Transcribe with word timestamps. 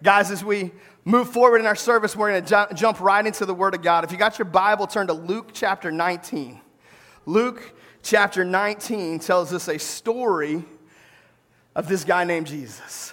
Guys, 0.00 0.30
as 0.30 0.44
we 0.44 0.70
move 1.04 1.28
forward 1.28 1.58
in 1.58 1.66
our 1.66 1.74
service, 1.74 2.14
we're 2.14 2.30
going 2.30 2.44
to 2.44 2.48
ju- 2.48 2.74
jump 2.76 3.00
right 3.00 3.26
into 3.26 3.44
the 3.44 3.54
Word 3.54 3.74
of 3.74 3.82
God. 3.82 4.04
If 4.04 4.12
you 4.12 4.18
got 4.18 4.38
your 4.38 4.44
Bible, 4.46 4.86
turn 4.86 5.08
to 5.08 5.12
Luke 5.12 5.50
chapter 5.52 5.90
19. 5.90 6.60
Luke 7.26 7.74
chapter 8.04 8.44
19 8.44 9.18
tells 9.18 9.52
us 9.52 9.66
a 9.66 9.76
story 9.76 10.64
of 11.74 11.88
this 11.88 12.04
guy 12.04 12.22
named 12.22 12.46
Jesus. 12.46 13.12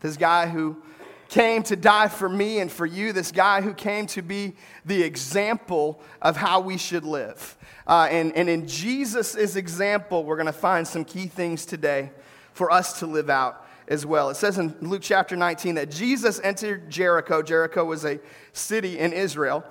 This 0.00 0.16
guy 0.16 0.46
who 0.46 0.82
came 1.28 1.62
to 1.64 1.76
die 1.76 2.08
for 2.08 2.30
me 2.30 2.60
and 2.60 2.72
for 2.72 2.86
you, 2.86 3.12
this 3.12 3.30
guy 3.30 3.60
who 3.60 3.74
came 3.74 4.06
to 4.06 4.22
be 4.22 4.54
the 4.86 5.02
example 5.02 6.00
of 6.22 6.38
how 6.38 6.60
we 6.60 6.78
should 6.78 7.04
live. 7.04 7.58
Uh, 7.86 8.08
and, 8.10 8.34
and 8.34 8.48
in 8.48 8.66
Jesus' 8.66 9.56
example, 9.56 10.24
we're 10.24 10.36
going 10.36 10.46
to 10.46 10.52
find 10.52 10.88
some 10.88 11.04
key 11.04 11.26
things 11.26 11.66
today 11.66 12.10
for 12.54 12.70
us 12.70 13.00
to 13.00 13.06
live 13.06 13.28
out 13.28 13.66
as 13.88 14.06
well. 14.06 14.30
It 14.30 14.36
says 14.36 14.58
in 14.58 14.74
Luke 14.80 15.02
chapter 15.02 15.36
19 15.36 15.76
that 15.76 15.90
Jesus 15.90 16.40
entered 16.42 16.90
Jericho. 16.90 17.42
Jericho 17.42 17.84
was 17.84 18.04
a 18.04 18.20
city 18.52 18.98
in 18.98 19.12
Israel, 19.12 19.64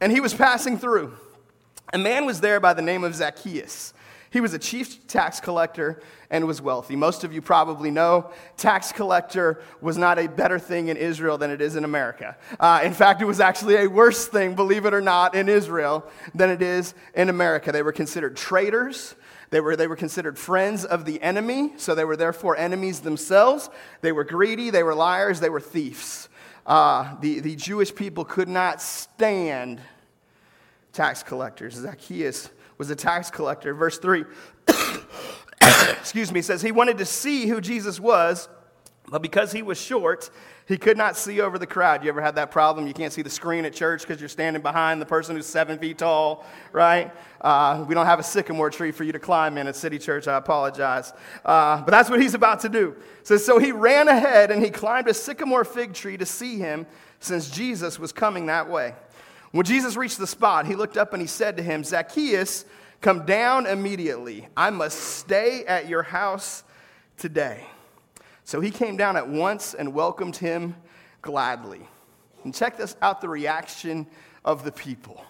and 0.00 0.12
he 0.12 0.20
was 0.20 0.34
passing 0.34 0.78
through. 0.78 1.12
A 1.92 1.98
man 1.98 2.26
was 2.26 2.40
there 2.40 2.60
by 2.60 2.74
the 2.74 2.82
name 2.82 3.04
of 3.04 3.14
Zacchaeus. 3.14 3.94
He 4.30 4.40
was 4.40 4.52
a 4.52 4.58
chief 4.58 5.06
tax 5.06 5.40
collector 5.40 6.02
and 6.30 6.46
was 6.46 6.60
wealthy. 6.60 6.96
Most 6.96 7.24
of 7.24 7.32
you 7.32 7.40
probably 7.40 7.90
know 7.90 8.30
tax 8.56 8.92
collector 8.92 9.62
was 9.80 9.96
not 9.96 10.18
a 10.18 10.26
better 10.28 10.58
thing 10.58 10.88
in 10.88 10.96
Israel 10.96 11.38
than 11.38 11.50
it 11.50 11.60
is 11.60 11.76
in 11.76 11.84
America. 11.84 12.36
Uh, 12.58 12.80
in 12.84 12.92
fact, 12.92 13.22
it 13.22 13.24
was 13.24 13.40
actually 13.40 13.76
a 13.76 13.86
worse 13.86 14.26
thing, 14.26 14.54
believe 14.54 14.84
it 14.84 14.92
or 14.92 15.00
not, 15.00 15.34
in 15.34 15.48
Israel 15.48 16.04
than 16.34 16.50
it 16.50 16.60
is 16.60 16.92
in 17.14 17.28
America. 17.28 17.72
They 17.72 17.82
were 17.82 17.92
considered 17.92 18.36
traitors. 18.36 19.14
They 19.50 19.60
were, 19.60 19.76
they 19.76 19.86
were 19.86 19.96
considered 19.96 20.38
friends 20.38 20.84
of 20.84 21.04
the 21.04 21.22
enemy, 21.22 21.72
so 21.76 21.94
they 21.94 22.04
were 22.04 22.16
therefore 22.16 22.56
enemies 22.56 23.00
themselves. 23.00 23.70
They 24.00 24.12
were 24.12 24.24
greedy, 24.24 24.70
they 24.70 24.82
were 24.82 24.94
liars, 24.94 25.40
they 25.40 25.50
were 25.50 25.60
thieves. 25.60 26.28
Uh, 26.66 27.14
the, 27.20 27.40
the 27.40 27.54
Jewish 27.54 27.94
people 27.94 28.24
could 28.24 28.48
not 28.48 28.82
stand 28.82 29.80
tax 30.92 31.22
collectors. 31.22 31.74
Zacchaeus 31.74 32.50
was 32.78 32.90
a 32.90 32.96
tax 32.96 33.30
collector. 33.30 33.72
Verse 33.72 33.98
3, 33.98 34.24
excuse 35.92 36.32
me, 36.32 36.42
says 36.42 36.62
he 36.62 36.72
wanted 36.72 36.98
to 36.98 37.04
see 37.04 37.46
who 37.46 37.60
Jesus 37.60 38.00
was, 38.00 38.48
but 39.10 39.22
because 39.22 39.52
he 39.52 39.62
was 39.62 39.80
short, 39.80 40.30
he 40.66 40.76
could 40.76 40.96
not 40.96 41.16
see 41.16 41.40
over 41.40 41.58
the 41.58 41.66
crowd. 41.66 42.02
You 42.02 42.08
ever 42.08 42.20
had 42.20 42.34
that 42.34 42.50
problem? 42.50 42.88
You 42.88 42.92
can't 42.92 43.12
see 43.12 43.22
the 43.22 43.30
screen 43.30 43.64
at 43.64 43.72
church 43.72 44.02
because 44.02 44.20
you're 44.20 44.28
standing 44.28 44.62
behind 44.62 45.00
the 45.00 45.06
person 45.06 45.36
who's 45.36 45.46
seven 45.46 45.78
feet 45.78 45.98
tall, 45.98 46.44
right? 46.72 47.12
Uh, 47.40 47.84
we 47.86 47.94
don't 47.94 48.06
have 48.06 48.18
a 48.18 48.24
sycamore 48.24 48.68
tree 48.68 48.90
for 48.90 49.04
you 49.04 49.12
to 49.12 49.20
climb 49.20 49.58
in 49.58 49.68
at 49.68 49.76
City 49.76 49.98
Church. 49.98 50.26
I 50.26 50.36
apologize. 50.36 51.12
Uh, 51.44 51.82
but 51.82 51.92
that's 51.92 52.10
what 52.10 52.20
he's 52.20 52.34
about 52.34 52.60
to 52.60 52.68
do. 52.68 52.96
So, 53.22 53.36
so 53.36 53.58
he 53.58 53.70
ran 53.70 54.08
ahead 54.08 54.50
and 54.50 54.60
he 54.60 54.70
climbed 54.70 55.06
a 55.06 55.14
sycamore 55.14 55.64
fig 55.64 55.94
tree 55.94 56.16
to 56.16 56.26
see 56.26 56.58
him 56.58 56.84
since 57.20 57.48
Jesus 57.48 58.00
was 58.00 58.10
coming 58.12 58.46
that 58.46 58.68
way. 58.68 58.94
When 59.52 59.64
Jesus 59.64 59.96
reached 59.96 60.18
the 60.18 60.26
spot, 60.26 60.66
he 60.66 60.74
looked 60.74 60.96
up 60.96 61.12
and 61.12 61.22
he 61.22 61.28
said 61.28 61.56
to 61.58 61.62
him, 61.62 61.84
Zacchaeus, 61.84 62.64
come 63.00 63.24
down 63.24 63.66
immediately. 63.66 64.48
I 64.56 64.70
must 64.70 64.98
stay 64.98 65.64
at 65.64 65.88
your 65.88 66.02
house 66.02 66.64
today. 67.16 67.66
So 68.46 68.60
he 68.60 68.70
came 68.70 68.96
down 68.96 69.16
at 69.16 69.28
once 69.28 69.74
and 69.74 69.92
welcomed 69.92 70.36
him 70.36 70.76
gladly. 71.20 71.80
And 72.44 72.54
check 72.54 72.76
this 72.76 72.96
out 73.02 73.20
the 73.20 73.28
reaction 73.28 74.06
of 74.44 74.62
the 74.62 74.70
people. 74.70 75.24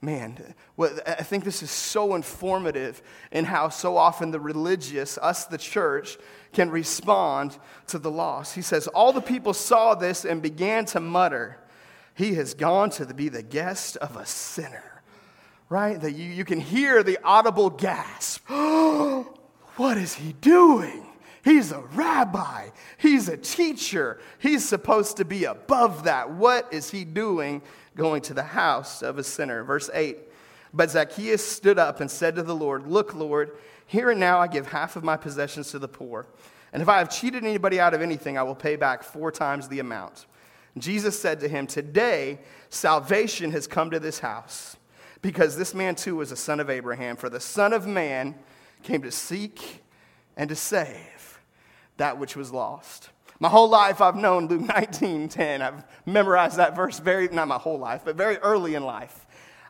Man, 0.00 0.54
I 0.78 1.22
think 1.22 1.44
this 1.44 1.62
is 1.62 1.70
so 1.70 2.14
informative 2.14 3.02
in 3.30 3.44
how 3.44 3.68
so 3.68 3.98
often 3.98 4.30
the 4.30 4.40
religious, 4.40 5.18
us 5.18 5.44
the 5.44 5.58
church, 5.58 6.16
can 6.54 6.70
respond 6.70 7.58
to 7.88 7.98
the 7.98 8.10
loss. 8.10 8.54
He 8.54 8.62
says, 8.62 8.86
All 8.88 9.12
the 9.12 9.20
people 9.20 9.52
saw 9.52 9.94
this 9.94 10.24
and 10.24 10.40
began 10.40 10.86
to 10.86 11.00
mutter, 11.00 11.58
He 12.14 12.34
has 12.34 12.54
gone 12.54 12.88
to 12.90 13.04
be 13.12 13.28
the 13.28 13.42
guest 13.42 13.98
of 13.98 14.16
a 14.16 14.24
sinner. 14.24 15.02
Right? 15.68 16.00
That 16.00 16.12
you, 16.12 16.24
you 16.24 16.46
can 16.46 16.60
hear 16.60 17.02
the 17.02 17.18
audible 17.22 17.68
gasp. 17.68 18.48
what 18.48 19.98
is 19.98 20.14
he 20.14 20.32
doing? 20.34 21.05
He's 21.46 21.70
a 21.70 21.78
rabbi. 21.94 22.70
He's 22.98 23.28
a 23.28 23.36
teacher. 23.36 24.18
He's 24.40 24.68
supposed 24.68 25.18
to 25.18 25.24
be 25.24 25.44
above 25.44 26.02
that. 26.02 26.28
What 26.28 26.66
is 26.72 26.90
he 26.90 27.04
doing 27.04 27.62
going 27.94 28.22
to 28.22 28.34
the 28.34 28.42
house 28.42 29.00
of 29.00 29.16
a 29.16 29.22
sinner? 29.22 29.62
Verse 29.62 29.88
8 29.94 30.18
But 30.74 30.90
Zacchaeus 30.90 31.46
stood 31.46 31.78
up 31.78 32.00
and 32.00 32.10
said 32.10 32.34
to 32.34 32.42
the 32.42 32.52
Lord, 32.52 32.88
Look, 32.88 33.14
Lord, 33.14 33.52
here 33.86 34.10
and 34.10 34.18
now 34.18 34.40
I 34.40 34.48
give 34.48 34.66
half 34.66 34.96
of 34.96 35.04
my 35.04 35.16
possessions 35.16 35.70
to 35.70 35.78
the 35.78 35.86
poor. 35.86 36.26
And 36.72 36.82
if 36.82 36.88
I 36.88 36.98
have 36.98 37.16
cheated 37.16 37.44
anybody 37.44 37.78
out 37.78 37.94
of 37.94 38.02
anything, 38.02 38.36
I 38.36 38.42
will 38.42 38.56
pay 38.56 38.74
back 38.74 39.04
four 39.04 39.30
times 39.30 39.68
the 39.68 39.78
amount. 39.78 40.26
Jesus 40.76 41.16
said 41.16 41.38
to 41.38 41.48
him, 41.48 41.68
Today 41.68 42.40
salvation 42.70 43.52
has 43.52 43.68
come 43.68 43.92
to 43.92 44.00
this 44.00 44.18
house, 44.18 44.76
because 45.22 45.56
this 45.56 45.74
man 45.74 45.94
too 45.94 46.16
was 46.16 46.32
a 46.32 46.36
son 46.36 46.58
of 46.58 46.70
Abraham. 46.70 47.14
For 47.14 47.30
the 47.30 47.38
Son 47.38 47.72
of 47.72 47.86
Man 47.86 48.34
came 48.82 49.02
to 49.02 49.12
seek 49.12 49.84
and 50.36 50.48
to 50.48 50.56
save 50.56 51.15
that 51.96 52.18
which 52.18 52.36
was 52.36 52.52
lost. 52.52 53.10
My 53.38 53.48
whole 53.48 53.68
life 53.68 54.00
I've 54.00 54.16
known 54.16 54.48
Luke 54.48 54.62
19:10. 54.68 55.60
I've 55.60 55.84
memorized 56.06 56.56
that 56.56 56.74
verse 56.74 56.98
very 56.98 57.28
not 57.28 57.48
my 57.48 57.58
whole 57.58 57.78
life, 57.78 58.02
but 58.04 58.16
very 58.16 58.38
early 58.38 58.74
in 58.74 58.84
life. 58.84 59.26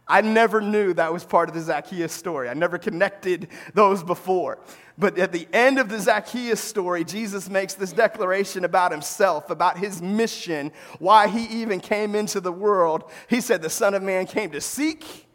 I 0.09 0.21
never 0.21 0.61
knew 0.61 0.95
that 0.95 1.13
was 1.13 1.25
part 1.25 1.49
of 1.49 1.55
the 1.55 1.61
Zacchaeus 1.61 2.13
story. 2.13 2.49
I 2.49 2.55
never 2.55 2.79
connected 2.79 3.49
those 3.75 4.05
before. 4.05 4.59
But 4.97 5.19
at 5.19 5.33
the 5.33 5.49
end 5.53 5.79
of 5.79 5.89
the 5.89 5.99
Zacchaeus 5.99 6.61
story, 6.61 7.05
Jesus 7.05 7.51
makes 7.51 7.75
this 7.75 7.93
declaration 7.93 8.65
about 8.65 8.93
himself, 8.93 9.51
about 9.51 9.79
his 9.79 10.01
mission, 10.01 10.71
why 11.01 11.27
he 11.27 11.61
even 11.61 11.81
came 11.81 12.15
into 12.15 12.41
the 12.41 12.53
world. 12.53 13.11
He 13.29 13.41
said, 13.41 13.63
The 13.63 13.71
Son 13.71 13.95
of 13.95 14.03
Man 14.03 14.27
came 14.27 14.53
to 14.53 14.61
seek 14.61 15.27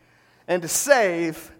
and 0.47 0.61
to 0.61 0.69
save 0.69 1.51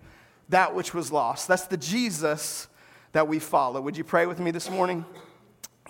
that 0.50 0.74
which 0.74 0.94
was 0.94 1.12
lost. 1.12 1.50
That's 1.50 1.68
the 1.68 1.78
Jesus 1.78 2.68
that 3.12 3.28
we 3.28 3.40
follow. 3.40 3.82
Would 3.82 3.98
you 3.98 4.04
pray 4.04 4.26
with 4.26 4.40
me 4.40 4.52
this 4.52 4.70
morning? 4.70 5.06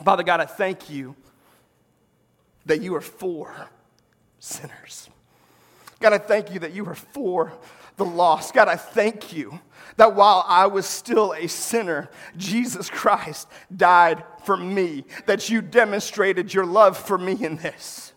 Father 0.03 0.23
God, 0.23 0.39
I 0.39 0.45
thank 0.45 0.89
you 0.89 1.15
that 2.65 2.81
you 2.81 2.95
are 2.95 3.01
for 3.01 3.69
sinners. 4.39 5.09
God, 5.99 6.13
I 6.13 6.17
thank 6.17 6.53
you 6.53 6.59
that 6.59 6.73
you 6.73 6.85
are 6.87 6.95
for 6.95 7.53
the 7.97 8.05
lost. 8.05 8.53
God, 8.53 8.67
I 8.67 8.75
thank 8.75 9.33
you 9.33 9.59
that 9.97 10.15
while 10.15 10.43
I 10.47 10.65
was 10.67 10.85
still 10.85 11.33
a 11.33 11.47
sinner, 11.47 12.09
Jesus 12.37 12.89
Christ 12.89 13.47
died 13.75 14.23
for 14.45 14.57
me, 14.57 15.05
that 15.27 15.49
you 15.49 15.61
demonstrated 15.61 16.53
your 16.53 16.65
love 16.65 16.97
for 16.97 17.17
me 17.17 17.33
in 17.43 17.57
this. 17.57 18.13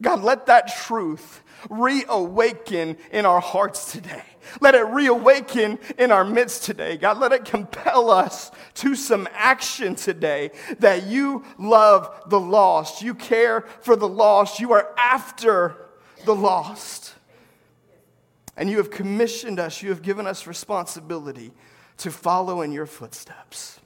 God, 0.00 0.22
let 0.22 0.46
that 0.46 0.74
truth 0.74 1.42
reawaken 1.68 2.96
in 3.10 3.26
our 3.26 3.40
hearts 3.40 3.92
today. 3.92 4.22
Let 4.60 4.74
it 4.74 4.86
reawaken 4.86 5.78
in 5.98 6.10
our 6.10 6.24
midst 6.24 6.64
today. 6.64 6.96
God, 6.96 7.18
let 7.18 7.32
it 7.32 7.44
compel 7.44 8.10
us 8.10 8.50
to 8.74 8.94
some 8.94 9.28
action 9.32 9.94
today 9.94 10.50
that 10.78 11.06
you 11.06 11.44
love 11.58 12.24
the 12.28 12.40
lost. 12.40 13.02
You 13.02 13.14
care 13.14 13.62
for 13.80 13.96
the 13.96 14.08
lost. 14.08 14.60
You 14.60 14.72
are 14.72 14.94
after 14.96 15.76
the 16.24 16.34
lost. 16.34 17.14
And 18.56 18.70
you 18.70 18.76
have 18.76 18.90
commissioned 18.90 19.58
us, 19.58 19.82
you 19.82 19.90
have 19.90 20.02
given 20.02 20.26
us 20.26 20.46
responsibility 20.46 21.52
to 21.98 22.10
follow 22.10 22.62
in 22.62 22.72
your 22.72 22.86
footsteps. 22.86 23.80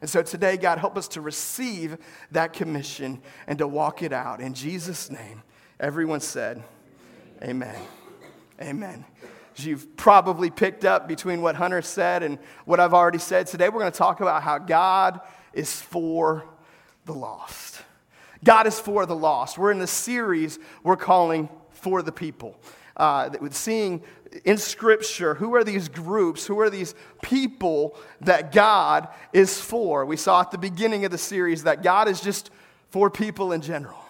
And 0.00 0.10
so 0.10 0.22
today, 0.22 0.56
God, 0.56 0.78
help 0.78 0.96
us 0.96 1.06
to 1.08 1.20
receive 1.20 1.96
that 2.32 2.52
commission 2.52 3.22
and 3.46 3.58
to 3.58 3.68
walk 3.68 4.02
it 4.02 4.12
out. 4.12 4.40
In 4.40 4.52
Jesus' 4.52 5.10
name, 5.10 5.42
everyone 5.78 6.20
said, 6.20 6.62
Amen. 7.42 7.80
Amen. 8.60 9.04
You've 9.56 9.96
probably 9.96 10.50
picked 10.50 10.84
up 10.84 11.08
between 11.08 11.42
what 11.42 11.56
Hunter 11.56 11.82
said 11.82 12.22
and 12.22 12.38
what 12.64 12.80
I've 12.80 12.94
already 12.94 13.18
said, 13.18 13.46
today 13.46 13.68
we're 13.68 13.80
going 13.80 13.92
to 13.92 13.98
talk 13.98 14.20
about 14.20 14.42
how 14.42 14.58
God 14.58 15.20
is 15.52 15.80
for 15.80 16.44
the 17.04 17.12
lost. 17.12 17.82
God 18.44 18.66
is 18.66 18.78
for 18.78 19.06
the 19.06 19.14
lost. 19.14 19.58
We're 19.58 19.70
in 19.70 19.78
the 19.78 19.86
series 19.86 20.58
we're 20.82 20.96
calling 20.96 21.48
For 21.70 22.02
the 22.02 22.12
People. 22.12 22.58
Uh, 22.96 23.30
with 23.40 23.54
seeing 23.54 24.02
in 24.44 24.58
Scripture 24.58 25.34
who 25.34 25.54
are 25.54 25.64
these 25.64 25.88
groups, 25.88 26.46
who 26.46 26.58
are 26.60 26.70
these 26.70 26.94
people 27.22 27.96
that 28.20 28.52
God 28.52 29.08
is 29.32 29.60
for. 29.60 30.04
We 30.04 30.16
saw 30.16 30.40
at 30.40 30.50
the 30.50 30.58
beginning 30.58 31.04
of 31.04 31.10
the 31.10 31.18
series 31.18 31.64
that 31.64 31.82
God 31.82 32.08
is 32.08 32.20
just 32.20 32.50
for 32.90 33.10
people 33.10 33.52
in 33.52 33.62
general, 33.62 34.02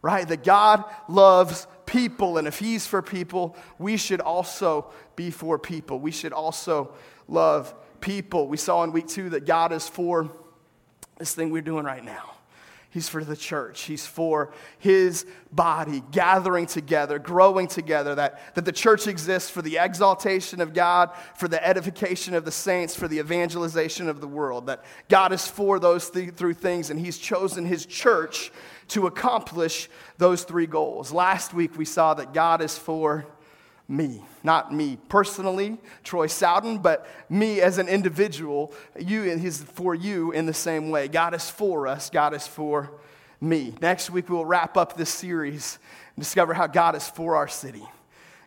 right? 0.00 0.26
That 0.26 0.44
God 0.44 0.84
loves 1.08 1.66
people, 1.92 2.38
and 2.38 2.48
if 2.48 2.58
He's 2.58 2.86
for 2.86 3.02
people, 3.02 3.54
we 3.78 3.96
should 3.96 4.20
also 4.20 4.90
be 5.14 5.30
for 5.30 5.58
people. 5.58 6.00
We 6.00 6.10
should 6.10 6.32
also 6.32 6.92
love 7.28 7.74
people. 8.00 8.48
We 8.48 8.56
saw 8.56 8.82
in 8.82 8.92
week 8.92 9.08
two 9.08 9.28
that 9.30 9.44
God 9.44 9.72
is 9.72 9.88
for 9.88 10.30
this 11.18 11.34
thing 11.34 11.50
we're 11.50 11.60
doing 11.62 11.84
right 11.84 12.02
now. 12.02 12.30
He's 12.88 13.08
for 13.08 13.24
the 13.24 13.36
church. 13.36 13.82
He's 13.82 14.06
for 14.06 14.52
his 14.78 15.24
body 15.50 16.02
gathering 16.10 16.66
together, 16.66 17.18
growing 17.18 17.66
together, 17.66 18.14
that, 18.16 18.54
that 18.54 18.66
the 18.66 18.72
church 18.72 19.06
exists 19.06 19.48
for 19.48 19.62
the 19.62 19.78
exaltation 19.78 20.60
of 20.60 20.74
God, 20.74 21.10
for 21.36 21.48
the 21.48 21.66
edification 21.66 22.34
of 22.34 22.44
the 22.44 22.52
saints, 22.52 22.94
for 22.94 23.08
the 23.08 23.18
evangelization 23.18 24.10
of 24.10 24.20
the 24.20 24.28
world. 24.28 24.66
That 24.66 24.84
God 25.08 25.32
is 25.32 25.46
for 25.46 25.78
those 25.78 26.10
th- 26.10 26.34
through 26.34 26.54
things, 26.54 26.90
and 26.90 27.00
he's 27.00 27.16
chosen 27.16 27.64
his 27.64 27.86
church 27.86 28.52
to 28.92 29.06
accomplish 29.06 29.88
those 30.18 30.44
three 30.44 30.66
goals. 30.66 31.12
Last 31.12 31.52
week 31.54 31.76
we 31.76 31.84
saw 31.84 32.14
that 32.14 32.32
God 32.32 32.62
is 32.62 32.76
for 32.76 33.26
me, 33.88 34.22
not 34.42 34.72
me 34.72 34.96
personally, 35.08 35.78
Troy 36.04 36.26
Sowden, 36.26 36.78
but 36.78 37.06
me 37.28 37.60
as 37.60 37.78
an 37.78 37.88
individual. 37.88 38.72
You 38.98 39.22
He's 39.36 39.62
for 39.62 39.94
you 39.94 40.32
in 40.32 40.46
the 40.46 40.54
same 40.54 40.90
way. 40.90 41.08
God 41.08 41.34
is 41.34 41.50
for 41.50 41.86
us, 41.86 42.10
God 42.10 42.34
is 42.34 42.46
for 42.46 42.90
me. 43.40 43.74
Next 43.80 44.10
week, 44.10 44.28
we 44.28 44.36
will 44.36 44.46
wrap 44.46 44.76
up 44.76 44.96
this 44.96 45.10
series 45.10 45.78
and 46.16 46.24
discover 46.24 46.54
how 46.54 46.66
God 46.66 46.94
is 46.94 47.08
for 47.08 47.36
our 47.36 47.48
city. 47.48 47.86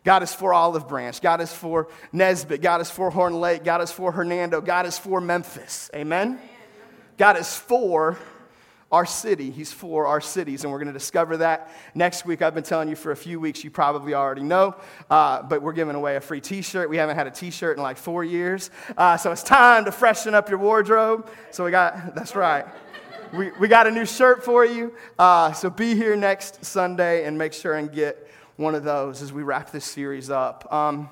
God 0.04 0.22
is 0.22 0.32
for 0.32 0.54
Olive 0.54 0.88
Branch. 0.88 1.20
God 1.20 1.40
is 1.40 1.52
for 1.52 1.88
Nesbit. 2.12 2.62
God 2.62 2.80
is 2.80 2.90
for 2.90 3.10
Horn 3.10 3.40
Lake. 3.40 3.64
God 3.64 3.80
is 3.82 3.90
for 3.90 4.12
Hernando. 4.12 4.60
God 4.60 4.86
is 4.86 4.96
for 4.96 5.20
Memphis. 5.20 5.90
Amen? 5.94 6.38
God 7.18 7.36
is 7.36 7.56
for 7.56 8.16
our 8.92 9.04
city. 9.04 9.50
He's 9.50 9.72
for 9.72 10.06
our 10.06 10.20
cities, 10.20 10.62
and 10.62 10.72
we're 10.72 10.78
going 10.78 10.86
to 10.86 10.92
discover 10.92 11.38
that 11.38 11.70
next 11.94 12.24
week. 12.24 12.40
I've 12.40 12.54
been 12.54 12.62
telling 12.62 12.88
you 12.88 12.94
for 12.94 13.10
a 13.10 13.16
few 13.16 13.40
weeks, 13.40 13.64
you 13.64 13.70
probably 13.70 14.14
already 14.14 14.42
know, 14.42 14.76
uh, 15.10 15.42
but 15.42 15.60
we're 15.60 15.72
giving 15.72 15.96
away 15.96 16.16
a 16.16 16.20
free 16.20 16.40
t 16.40 16.62
shirt. 16.62 16.88
We 16.88 16.96
haven't 16.96 17.16
had 17.16 17.26
a 17.26 17.30
t 17.30 17.50
shirt 17.50 17.76
in 17.76 17.82
like 17.82 17.96
four 17.96 18.22
years, 18.22 18.70
uh, 18.96 19.16
so 19.16 19.32
it's 19.32 19.42
time 19.42 19.84
to 19.86 19.92
freshen 19.92 20.34
up 20.34 20.48
your 20.48 20.58
wardrobe. 20.58 21.28
So 21.50 21.64
we 21.64 21.72
got, 21.72 22.14
that's 22.14 22.36
right. 22.36 22.64
We, 23.32 23.50
we 23.58 23.66
got 23.66 23.88
a 23.88 23.90
new 23.90 24.06
shirt 24.06 24.44
for 24.44 24.64
you. 24.64 24.94
Uh, 25.18 25.52
so 25.52 25.68
be 25.68 25.96
here 25.96 26.14
next 26.14 26.64
Sunday 26.64 27.24
and 27.24 27.36
make 27.36 27.52
sure 27.52 27.74
and 27.74 27.90
get 27.90 28.30
one 28.54 28.76
of 28.76 28.84
those 28.84 29.20
as 29.20 29.32
we 29.32 29.42
wrap 29.42 29.72
this 29.72 29.84
series 29.84 30.30
up. 30.30 30.72
Um, 30.72 31.10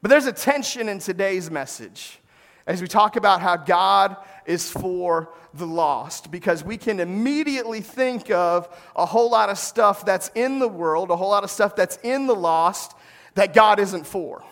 but 0.00 0.10
there's 0.10 0.26
a 0.26 0.32
tension 0.32 0.88
in 0.88 1.00
today's 1.00 1.50
message 1.50 2.20
as 2.66 2.80
we 2.80 2.86
talk 2.86 3.16
about 3.16 3.40
how 3.40 3.56
God 3.56 4.16
is 4.46 4.70
for 4.70 5.32
the 5.54 5.66
lost, 5.66 6.30
because 6.30 6.64
we 6.64 6.76
can 6.76 7.00
immediately 7.00 7.80
think 7.80 8.30
of 8.30 8.68
a 8.96 9.04
whole 9.04 9.30
lot 9.30 9.48
of 9.48 9.58
stuff 9.58 10.04
that's 10.04 10.30
in 10.34 10.58
the 10.58 10.68
world, 10.68 11.10
a 11.10 11.16
whole 11.16 11.30
lot 11.30 11.44
of 11.44 11.50
stuff 11.50 11.76
that's 11.76 11.98
in 12.02 12.26
the 12.26 12.34
lost 12.34 12.94
that 13.34 13.52
God 13.54 13.78
isn't 13.78 14.06
for, 14.06 14.42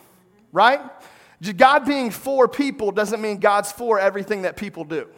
right? 0.52 0.80
God 1.56 1.86
being 1.86 2.10
for 2.10 2.48
people 2.48 2.90
doesn't 2.90 3.20
mean 3.20 3.38
God's 3.38 3.70
for 3.70 3.98
everything 4.00 4.42
that 4.42 4.56
people 4.56 4.84
do. 4.84 5.08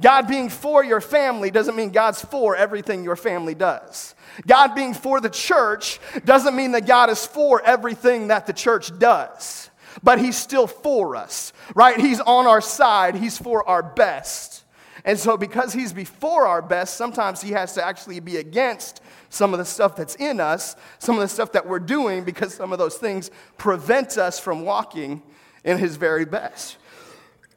God 0.00 0.28
being 0.28 0.48
for 0.48 0.84
your 0.84 1.00
family 1.00 1.50
doesn't 1.50 1.74
mean 1.74 1.90
God's 1.90 2.20
for 2.24 2.54
everything 2.54 3.02
your 3.02 3.16
family 3.16 3.54
does. 3.54 4.14
God 4.46 4.74
being 4.74 4.94
for 4.94 5.20
the 5.20 5.30
church 5.30 5.98
doesn't 6.24 6.54
mean 6.54 6.72
that 6.72 6.86
God 6.86 7.10
is 7.10 7.26
for 7.26 7.60
everything 7.64 8.28
that 8.28 8.46
the 8.46 8.52
church 8.52 8.96
does 8.98 9.70
but 10.02 10.18
he's 10.18 10.36
still 10.36 10.66
for 10.66 11.16
us, 11.16 11.52
right? 11.74 11.98
He's 11.98 12.20
on 12.20 12.46
our 12.46 12.60
side, 12.60 13.14
he's 13.14 13.38
for 13.38 13.68
our 13.68 13.82
best. 13.82 14.64
And 15.04 15.18
so, 15.18 15.36
because 15.36 15.72
he's 15.72 15.92
before 15.92 16.46
our 16.46 16.60
best, 16.60 16.96
sometimes 16.96 17.40
he 17.40 17.52
has 17.52 17.74
to 17.74 17.84
actually 17.84 18.20
be 18.20 18.36
against 18.36 19.00
some 19.30 19.52
of 19.52 19.58
the 19.58 19.64
stuff 19.64 19.96
that's 19.96 20.16
in 20.16 20.40
us, 20.40 20.76
some 20.98 21.14
of 21.14 21.20
the 21.20 21.28
stuff 21.28 21.52
that 21.52 21.66
we're 21.66 21.78
doing, 21.78 22.24
because 22.24 22.54
some 22.54 22.72
of 22.72 22.78
those 22.78 22.96
things 22.96 23.30
prevent 23.56 24.18
us 24.18 24.38
from 24.38 24.62
walking 24.62 25.22
in 25.64 25.78
his 25.78 25.96
very 25.96 26.24
best. 26.24 26.78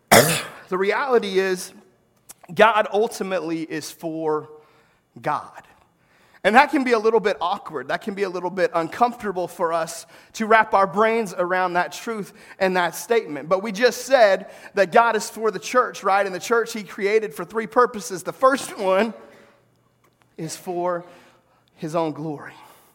the 0.10 0.78
reality 0.78 1.40
is, 1.40 1.74
God 2.54 2.88
ultimately 2.94 3.64
is 3.64 3.92
for 3.92 4.50
God. 5.22 5.64
And 6.44 6.56
that 6.56 6.72
can 6.72 6.84
be 6.84 6.94
a 6.94 7.00
little 7.00 7.20
bit 7.20 7.38
awkward. 7.40 7.90
That 7.90 8.02
can 8.02 8.16
be 8.16 8.24
a 8.24 8.30
little 8.30 8.50
bit 8.50 8.72
uncomfortable 8.74 9.48
for 9.48 9.72
us 9.74 10.08
to 10.34 10.48
wrap 10.48 10.74
our 10.74 10.88
brains 10.88 11.36
around 11.38 11.74
that 11.74 11.92
truth 11.92 12.34
and 12.58 12.76
that 12.78 12.96
statement. 12.96 13.48
But 13.48 13.62
we 13.62 13.72
just 13.72 14.06
said 14.06 14.50
that 14.74 14.92
God 14.92 15.16
is 15.16 15.30
for 15.30 15.52
the 15.52 15.60
church, 15.60 16.04
right? 16.04 16.26
And 16.26 16.34
the 16.34 16.40
church 16.40 16.74
He 16.74 16.84
created 16.84 17.36
for 17.36 17.46
three 17.46 17.68
purposes. 17.68 18.24
The 18.24 18.34
first 18.34 18.76
one 18.78 19.14
is 20.36 20.58
for 20.58 21.06
His 21.76 21.96
own 21.96 22.12
glory, 22.12 22.54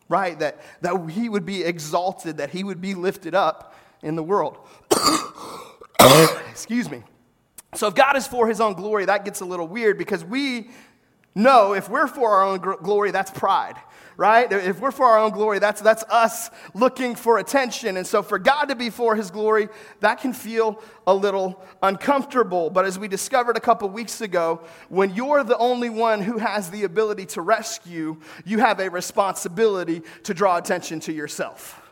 right? 0.08 0.36
That, 0.40 0.60
that 0.80 1.10
He 1.10 1.28
would 1.28 1.46
be 1.46 1.62
exalted, 1.62 2.38
that 2.38 2.50
He 2.50 2.64
would 2.64 2.80
be 2.80 2.94
lifted 2.94 3.36
up 3.36 3.76
in 4.02 4.16
the 4.16 4.24
world. 4.24 4.58
Excuse 6.50 6.90
me. 6.90 7.04
So 7.76 7.86
if 7.86 7.94
God 7.94 8.16
is 8.16 8.26
for 8.26 8.48
His 8.48 8.60
own 8.60 8.74
glory, 8.74 9.04
that 9.04 9.24
gets 9.24 9.40
a 9.40 9.44
little 9.44 9.68
weird 9.68 9.98
because 9.98 10.24
we 10.24 10.70
no, 11.36 11.74
if 11.74 11.90
we're 11.90 12.06
for 12.06 12.30
our 12.30 12.44
own 12.44 12.60
glory, 12.60 13.10
that's 13.10 13.30
pride, 13.30 13.76
right? 14.16 14.50
If 14.50 14.80
we're 14.80 14.90
for 14.90 15.04
our 15.04 15.18
own 15.18 15.32
glory, 15.32 15.58
that's, 15.58 15.82
that's 15.82 16.02
us 16.04 16.48
looking 16.72 17.14
for 17.14 17.36
attention. 17.36 17.98
And 17.98 18.06
so 18.06 18.22
for 18.22 18.38
God 18.38 18.70
to 18.70 18.74
be 18.74 18.88
for 18.88 19.14
his 19.14 19.30
glory, 19.30 19.68
that 20.00 20.18
can 20.18 20.32
feel 20.32 20.82
a 21.06 21.14
little 21.14 21.62
uncomfortable. 21.82 22.70
But 22.70 22.86
as 22.86 22.98
we 22.98 23.06
discovered 23.06 23.58
a 23.58 23.60
couple 23.60 23.86
weeks 23.90 24.22
ago, 24.22 24.62
when 24.88 25.14
you're 25.14 25.44
the 25.44 25.58
only 25.58 25.90
one 25.90 26.22
who 26.22 26.38
has 26.38 26.70
the 26.70 26.84
ability 26.84 27.26
to 27.26 27.42
rescue, 27.42 28.16
you 28.46 28.58
have 28.60 28.80
a 28.80 28.88
responsibility 28.88 30.00
to 30.22 30.32
draw 30.32 30.56
attention 30.56 31.00
to 31.00 31.12
yourself 31.12 31.85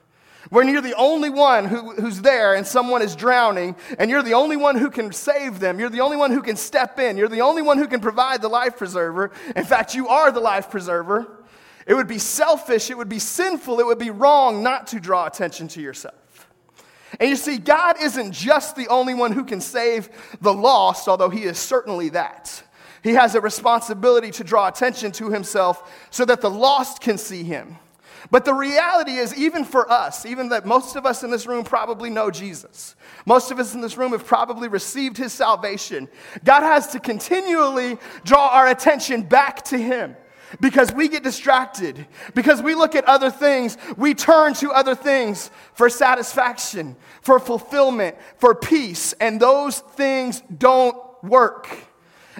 when 0.50 0.68
you're 0.68 0.82
the 0.82 0.96
only 0.96 1.30
one 1.30 1.66
who, 1.66 1.92
who's 1.92 2.20
there 2.20 2.54
and 2.54 2.66
someone 2.66 3.02
is 3.02 3.16
drowning, 3.16 3.76
and 3.98 4.10
you're 4.10 4.22
the 4.22 4.34
only 4.34 4.56
one 4.56 4.76
who 4.76 4.90
can 4.90 5.12
save 5.12 5.60
them, 5.60 5.78
you're 5.80 5.90
the 5.90 6.00
only 6.00 6.16
one 6.16 6.30
who 6.30 6.42
can 6.42 6.56
step 6.56 6.98
in, 6.98 7.16
you're 7.16 7.28
the 7.28 7.40
only 7.40 7.62
one 7.62 7.78
who 7.78 7.86
can 7.86 8.00
provide 8.00 8.42
the 8.42 8.48
life 8.48 8.76
preserver. 8.76 9.30
In 9.56 9.64
fact, 9.64 9.94
you 9.94 10.08
are 10.08 10.30
the 10.30 10.40
life 10.40 10.70
preserver. 10.70 11.44
It 11.86 11.94
would 11.94 12.08
be 12.08 12.18
selfish, 12.18 12.90
it 12.90 12.96
would 12.96 13.08
be 13.08 13.18
sinful, 13.18 13.80
it 13.80 13.86
would 13.86 13.98
be 13.98 14.10
wrong 14.10 14.62
not 14.62 14.88
to 14.88 15.00
draw 15.00 15.26
attention 15.26 15.68
to 15.68 15.80
yourself. 15.80 16.14
And 17.20 17.28
you 17.28 17.36
see, 17.36 17.58
God 17.58 17.96
isn't 18.02 18.32
just 18.32 18.74
the 18.74 18.88
only 18.88 19.14
one 19.14 19.32
who 19.32 19.44
can 19.44 19.60
save 19.60 20.08
the 20.40 20.52
lost, 20.52 21.08
although 21.08 21.30
He 21.30 21.44
is 21.44 21.58
certainly 21.58 22.08
that. 22.10 22.62
He 23.02 23.12
has 23.12 23.34
a 23.34 23.40
responsibility 23.40 24.30
to 24.32 24.44
draw 24.44 24.66
attention 24.66 25.12
to 25.12 25.30
Himself 25.30 26.08
so 26.10 26.24
that 26.24 26.40
the 26.40 26.50
lost 26.50 27.00
can 27.00 27.18
see 27.18 27.44
Him. 27.44 27.76
But 28.34 28.44
the 28.44 28.52
reality 28.52 29.12
is, 29.12 29.32
even 29.36 29.64
for 29.64 29.88
us, 29.88 30.26
even 30.26 30.48
that 30.48 30.66
most 30.66 30.96
of 30.96 31.06
us 31.06 31.22
in 31.22 31.30
this 31.30 31.46
room 31.46 31.62
probably 31.62 32.10
know 32.10 32.32
Jesus, 32.32 32.96
most 33.26 33.52
of 33.52 33.60
us 33.60 33.74
in 33.74 33.80
this 33.80 33.96
room 33.96 34.10
have 34.10 34.26
probably 34.26 34.66
received 34.66 35.16
his 35.16 35.32
salvation, 35.32 36.08
God 36.42 36.64
has 36.64 36.88
to 36.88 36.98
continually 36.98 37.96
draw 38.24 38.48
our 38.48 38.66
attention 38.66 39.22
back 39.22 39.62
to 39.66 39.78
him 39.78 40.16
because 40.58 40.92
we 40.92 41.06
get 41.06 41.22
distracted, 41.22 42.08
because 42.34 42.60
we 42.60 42.74
look 42.74 42.96
at 42.96 43.04
other 43.04 43.30
things, 43.30 43.78
we 43.96 44.14
turn 44.14 44.52
to 44.54 44.72
other 44.72 44.96
things 44.96 45.52
for 45.74 45.88
satisfaction, 45.88 46.96
for 47.22 47.38
fulfillment, 47.38 48.16
for 48.38 48.52
peace, 48.52 49.12
and 49.20 49.38
those 49.38 49.78
things 49.78 50.42
don't 50.58 50.96
work. 51.22 51.68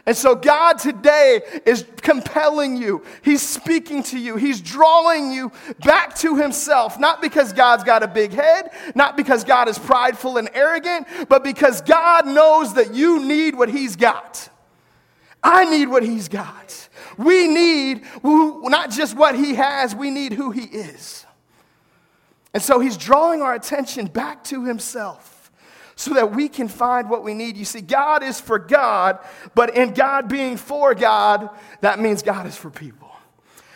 And 0.06 0.16
so 0.16 0.34
God 0.34 0.74
today 0.74 1.40
is 1.64 1.84
compelling 2.02 2.76
you. 2.76 3.04
He's 3.22 3.42
speaking 3.42 4.02
to 4.04 4.18
you. 4.18 4.36
He's 4.36 4.60
drawing 4.60 5.30
you 5.30 5.52
back 5.84 6.16
to 6.16 6.36
Himself, 6.36 6.98
not 6.98 7.22
because 7.22 7.52
God's 7.52 7.84
got 7.84 8.02
a 8.02 8.08
big 8.08 8.32
head, 8.32 8.70
not 8.94 9.16
because 9.16 9.44
God 9.44 9.68
is 9.68 9.78
prideful 9.78 10.36
and 10.36 10.50
arrogant, 10.52 11.06
but 11.28 11.44
because 11.44 11.80
God 11.80 12.26
knows 12.26 12.74
that 12.74 12.94
you 12.94 13.24
need 13.24 13.54
what 13.54 13.68
He's 13.68 13.96
got. 13.96 14.48
I 15.42 15.64
need 15.64 15.88
what 15.88 16.02
He's 16.02 16.28
got. 16.28 16.88
We 17.16 17.46
need 17.48 18.02
not 18.22 18.90
just 18.90 19.16
what 19.16 19.36
He 19.36 19.54
has, 19.54 19.94
we 19.94 20.10
need 20.10 20.32
who 20.32 20.50
He 20.50 20.64
is. 20.64 21.24
And 22.52 22.62
so 22.62 22.80
He's 22.80 22.96
drawing 22.96 23.42
our 23.42 23.54
attention 23.54 24.06
back 24.06 24.42
to 24.44 24.64
Himself 24.64 25.33
so 25.96 26.14
that 26.14 26.34
we 26.34 26.48
can 26.48 26.68
find 26.68 27.08
what 27.08 27.22
we 27.22 27.34
need. 27.34 27.56
You 27.56 27.64
see, 27.64 27.80
God 27.80 28.22
is 28.22 28.40
for 28.40 28.58
God, 28.58 29.18
but 29.54 29.76
in 29.76 29.92
God 29.92 30.28
being 30.28 30.56
for 30.56 30.94
God, 30.94 31.50
that 31.80 31.98
means 32.00 32.22
God 32.22 32.46
is 32.46 32.56
for 32.56 32.70
people. 32.70 33.10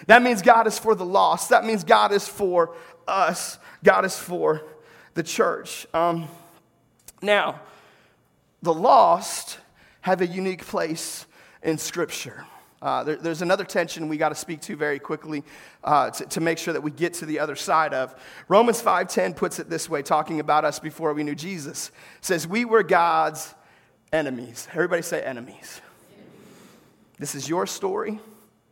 That 0.07 0.23
means 0.23 0.43
God 0.43 0.67
is 0.67 0.79
for 0.79 0.95
the 0.95 1.05
lost. 1.05 1.51
That 1.51 1.65
means 1.65 1.85
God 1.85 2.13
is 2.13 2.27
for 2.27 2.75
us. 3.07 3.59
God 3.85 4.05
is 4.05 4.19
for 4.19 4.63
the 5.15 5.23
church. 5.23 5.87
Um, 5.93 6.29
now, 7.21 7.61
the 8.63 8.73
lost 8.73 9.59
have 10.01 10.21
a 10.21 10.27
unique 10.27 10.65
place 10.65 11.27
in 11.63 11.79
Scripture. 11.79 12.45
Uh, 12.81 13.03
there, 13.03 13.17
there's 13.17 13.43
another 13.43 13.65
tension 13.65 14.09
we 14.09 14.17
got 14.17 14.29
to 14.29 14.35
speak 14.35 14.61
to 14.61 14.77
very 14.77 15.01
quickly 15.01 15.43
uh, 15.83 16.11
to, 16.11 16.25
to, 16.27 16.41
make 16.41 16.59
sure 16.59 16.73
that 16.73 16.81
we 16.81 16.93
get 16.93 17.13
to 17.15 17.27
the 17.27 17.41
other 17.41 17.57
side 17.57 17.93
of. 17.93 18.15
Romans 18.47 18.81
5.10 18.81 19.35
puts 19.35 19.59
it 19.59 19.69
this 19.69 19.89
way, 19.89 20.01
talking 20.01 20.39
about 20.39 20.65
us 20.65 20.79
before 20.79 21.13
we 21.13 21.25
knew 21.25 21.35
Jesus. 21.35 21.91
says, 22.21 22.47
we 22.47 22.65
were 22.65 22.85
God's 22.85 23.53
enemies. 24.13 24.69
Everybody 24.73 25.03
say 25.03 25.23
enemies. 25.23 25.81
This 27.19 27.35
is 27.35 27.49
your 27.49 27.67
story. 27.67 28.21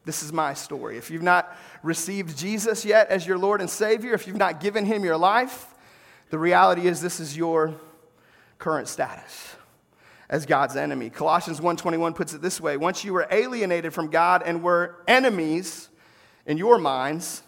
This 0.05 0.23
is 0.23 0.33
my 0.33 0.55
story. 0.55 0.99
If 0.99 1.11
you've 1.11 1.23
not 1.23 1.57
received 1.83 2.39
Jesus 2.39 2.85
yet 2.85 3.09
as 3.09 3.27
your 3.27 3.39
Lord 3.39 3.61
and 3.61 3.69
Savior, 3.69 4.15
if 4.15 4.29
you've 4.29 4.37
not 4.37 4.61
given 4.61 4.87
him 4.87 5.05
your 5.05 5.17
life, 5.17 5.75
the 6.31 6.39
reality 6.39 6.87
is 6.87 7.01
this 7.01 7.19
is 7.19 7.37
your 7.37 7.75
current 8.59 8.87
status. 8.87 9.57
As 10.29 10.47
God's 10.47 10.77
enemy. 10.77 11.11
Colossians 11.11 11.61
1:21 11.61 12.15
puts 12.15 12.35
it 12.35 12.43
this 12.43 12.61
way, 12.61 12.77
once 12.77 13.05
you 13.05 13.13
were 13.13 13.27
alienated 13.31 13.95
from 13.95 14.09
God 14.09 14.43
and 14.45 14.63
were 14.63 14.97
enemies 15.07 15.89
in 16.47 16.59
your 16.59 16.79
minds 16.79 17.43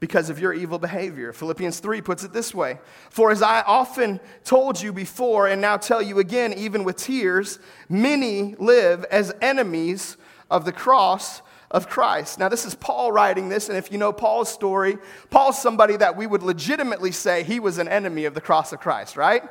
because 0.00 0.28
of 0.28 0.38
your 0.38 0.52
evil 0.52 0.78
behavior. 0.78 1.32
Philippians 1.32 1.80
3 1.80 2.02
puts 2.02 2.24
it 2.24 2.32
this 2.32 2.54
way, 2.54 2.78
for 3.10 3.30
as 3.30 3.42
I 3.42 3.62
often 3.62 4.20
told 4.44 4.82
you 4.82 4.92
before 4.92 5.46
and 5.46 5.62
now 5.62 5.76
tell 5.76 6.02
you 6.02 6.18
again 6.18 6.52
even 6.52 6.84
with 6.84 6.96
tears, 6.96 7.58
many 7.88 8.54
live 8.58 9.04
as 9.04 9.32
enemies 9.40 10.16
of 10.50 10.64
the 10.64 10.72
cross 10.72 11.40
of 11.70 11.88
Christ. 11.88 12.38
Now, 12.38 12.48
this 12.48 12.64
is 12.64 12.74
Paul 12.74 13.10
writing 13.10 13.48
this, 13.48 13.68
and 13.68 13.76
if 13.76 13.90
you 13.90 13.98
know 13.98 14.12
Paul's 14.12 14.48
story, 14.52 14.98
Paul's 15.30 15.60
somebody 15.60 15.96
that 15.96 16.16
we 16.16 16.26
would 16.26 16.42
legitimately 16.42 17.10
say 17.10 17.42
he 17.42 17.58
was 17.58 17.78
an 17.78 17.88
enemy 17.88 18.26
of 18.26 18.34
the 18.34 18.40
cross 18.40 18.72
of 18.72 18.80
Christ, 18.80 19.16
right? 19.16 19.42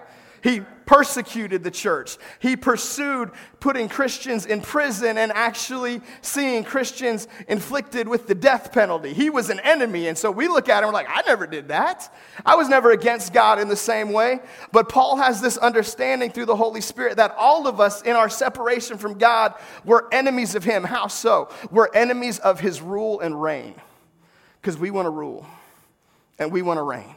He 0.44 0.62
persecuted 0.86 1.64
the 1.64 1.72
church. 1.72 2.18
He 2.40 2.58
pursued 2.58 3.32
putting 3.62 3.88
Christians 3.88 4.46
in 4.46 4.60
prison 4.60 5.18
and 5.18 5.32
actually 5.32 6.02
seeing 6.22 6.66
Christians 6.66 7.30
inflicted 7.48 8.10
with 8.10 8.28
the 8.28 8.36
death 8.36 8.74
penalty. 8.74 9.14
He 9.14 9.30
was 9.30 9.50
an 9.50 9.62
enemy. 9.62 10.10
And 10.10 10.18
so 10.18 10.30
we 10.30 10.50
look 10.50 10.68
at 10.68 10.84
him 10.84 10.88
we're 10.88 10.94
like, 10.94 11.08
I 11.10 11.22
never 11.26 11.48
did 11.48 11.70
that. 11.70 12.14
I 12.46 12.56
was 12.56 12.68
never 12.68 12.92
against 12.92 13.32
God 13.32 13.58
in 13.58 13.70
the 13.70 13.78
same 13.78 14.12
way. 14.12 14.42
But 14.74 14.90
Paul 14.90 15.16
has 15.16 15.40
this 15.40 15.58
understanding 15.58 16.30
through 16.30 16.48
the 16.48 16.58
Holy 16.58 16.82
Spirit 16.82 17.16
that 17.16 17.34
all 17.38 17.66
of 17.66 17.80
us 17.80 18.02
in 18.02 18.18
our 18.18 18.30
separation 18.30 18.98
from 18.98 19.18
God 19.18 19.54
were 19.86 20.10
enemies 20.12 20.56
of 20.56 20.66
Him. 20.66 20.84
How 20.84 21.08
so? 21.08 21.50
We're 21.72 21.90
enemies 21.94 22.40
of 22.40 22.60
His 22.60 22.82
rule 22.82 23.22
and 23.22 23.42
reign 23.42 23.76
because 24.62 24.78
we 24.78 24.92
want 24.92 25.06
to 25.06 25.12
rule 25.12 25.46
and 26.38 26.52
we 26.52 26.62
want 26.62 26.80
to 26.80 26.84
reign. 26.84 27.16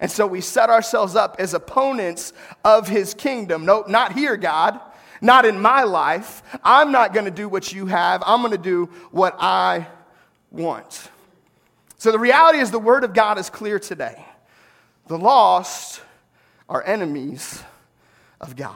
And 0.00 0.10
so 0.10 0.26
we 0.26 0.40
set 0.40 0.70
ourselves 0.70 1.16
up 1.16 1.36
as 1.38 1.54
opponents 1.54 2.32
of 2.64 2.88
his 2.88 3.14
kingdom. 3.14 3.64
Nope, 3.64 3.88
not 3.88 4.12
here, 4.12 4.36
God. 4.36 4.80
Not 5.20 5.46
in 5.46 5.60
my 5.60 5.84
life. 5.84 6.42
I'm 6.62 6.92
not 6.92 7.14
going 7.14 7.24
to 7.24 7.30
do 7.30 7.48
what 7.48 7.72
you 7.72 7.86
have. 7.86 8.22
I'm 8.26 8.40
going 8.40 8.52
to 8.52 8.58
do 8.58 8.86
what 9.10 9.36
I 9.38 9.86
want. 10.50 11.10
So 11.98 12.12
the 12.12 12.18
reality 12.18 12.58
is 12.58 12.70
the 12.70 12.78
word 12.78 13.04
of 13.04 13.14
God 13.14 13.38
is 13.38 13.48
clear 13.48 13.78
today. 13.78 14.24
The 15.06 15.18
lost 15.18 16.02
are 16.68 16.82
enemies 16.84 17.62
of 18.40 18.56
God. 18.56 18.74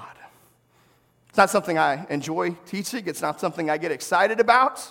It's 1.28 1.36
not 1.36 1.50
something 1.50 1.78
I 1.78 2.06
enjoy 2.08 2.56
teaching, 2.66 3.04
it's 3.06 3.22
not 3.22 3.40
something 3.40 3.70
I 3.70 3.78
get 3.78 3.92
excited 3.92 4.40
about, 4.40 4.84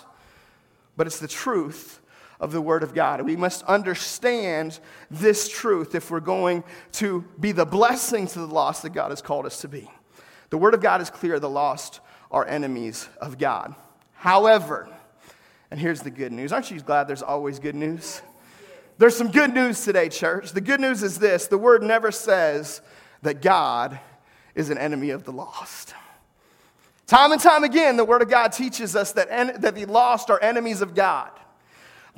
but 0.96 1.06
it's 1.06 1.18
the 1.18 1.28
truth 1.28 1.99
of 2.40 2.52
the 2.52 2.60
Word 2.60 2.82
of 2.82 2.94
God. 2.94 3.22
We 3.22 3.36
must 3.36 3.62
understand 3.64 4.80
this 5.10 5.48
truth 5.48 5.94
if 5.94 6.10
we're 6.10 6.20
going 6.20 6.64
to 6.92 7.24
be 7.38 7.52
the 7.52 7.66
blessing 7.66 8.26
to 8.28 8.38
the 8.40 8.46
lost 8.46 8.82
that 8.82 8.90
God 8.90 9.10
has 9.10 9.22
called 9.22 9.46
us 9.46 9.60
to 9.60 9.68
be. 9.68 9.90
The 10.48 10.58
Word 10.58 10.74
of 10.74 10.80
God 10.80 11.00
is 11.00 11.10
clear 11.10 11.38
the 11.38 11.50
lost 11.50 12.00
are 12.30 12.46
enemies 12.46 13.08
of 13.20 13.38
God. 13.38 13.74
However, 14.14 14.88
and 15.70 15.78
here's 15.78 16.00
the 16.00 16.10
good 16.10 16.32
news. 16.32 16.52
Aren't 16.52 16.70
you 16.70 16.80
glad 16.80 17.06
there's 17.06 17.22
always 17.22 17.58
good 17.58 17.74
news? 17.74 18.22
There's 18.98 19.16
some 19.16 19.30
good 19.30 19.54
news 19.54 19.84
today, 19.84 20.08
church. 20.08 20.52
The 20.52 20.60
good 20.60 20.80
news 20.80 21.02
is 21.02 21.18
this 21.18 21.46
the 21.46 21.58
Word 21.58 21.82
never 21.82 22.10
says 22.10 22.80
that 23.22 23.42
God 23.42 24.00
is 24.54 24.70
an 24.70 24.78
enemy 24.78 25.10
of 25.10 25.24
the 25.24 25.32
lost. 25.32 25.94
Time 27.06 27.32
and 27.32 27.40
time 27.40 27.64
again, 27.64 27.96
the 27.96 28.04
Word 28.04 28.22
of 28.22 28.28
God 28.28 28.52
teaches 28.52 28.94
us 28.94 29.12
that, 29.12 29.28
en- 29.30 29.60
that 29.60 29.74
the 29.74 29.84
lost 29.86 30.30
are 30.30 30.40
enemies 30.42 30.80
of 30.80 30.94
God. 30.94 31.30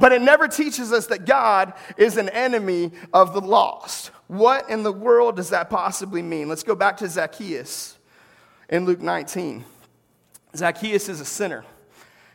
But 0.03 0.11
it 0.11 0.21
never 0.21 0.49
teaches 0.49 0.91
us 0.91 1.07
that 1.07 1.27
God 1.27 1.75
is 1.97 2.17
an 2.17 2.29
enemy 2.31 2.91
of 3.13 3.35
the 3.35 3.41
lost. 3.41 4.09
What 4.27 4.69
in 4.69 4.83
the 4.83 4.91
world 4.91 5.37
does 5.37 5.51
that 5.51 5.71
possibly 5.71 6.23
mean? 6.23 6.49
Let's 6.49 6.65
go 6.65 6.75
back 6.75 6.97
to 6.97 7.09
Zacchaeus 7.09 7.97
in 8.69 8.85
Luke 8.85 9.01
19. 9.01 9.65
Zacchaeus 10.57 11.09
is 11.09 11.21
a 11.21 11.25
sinner 11.25 11.65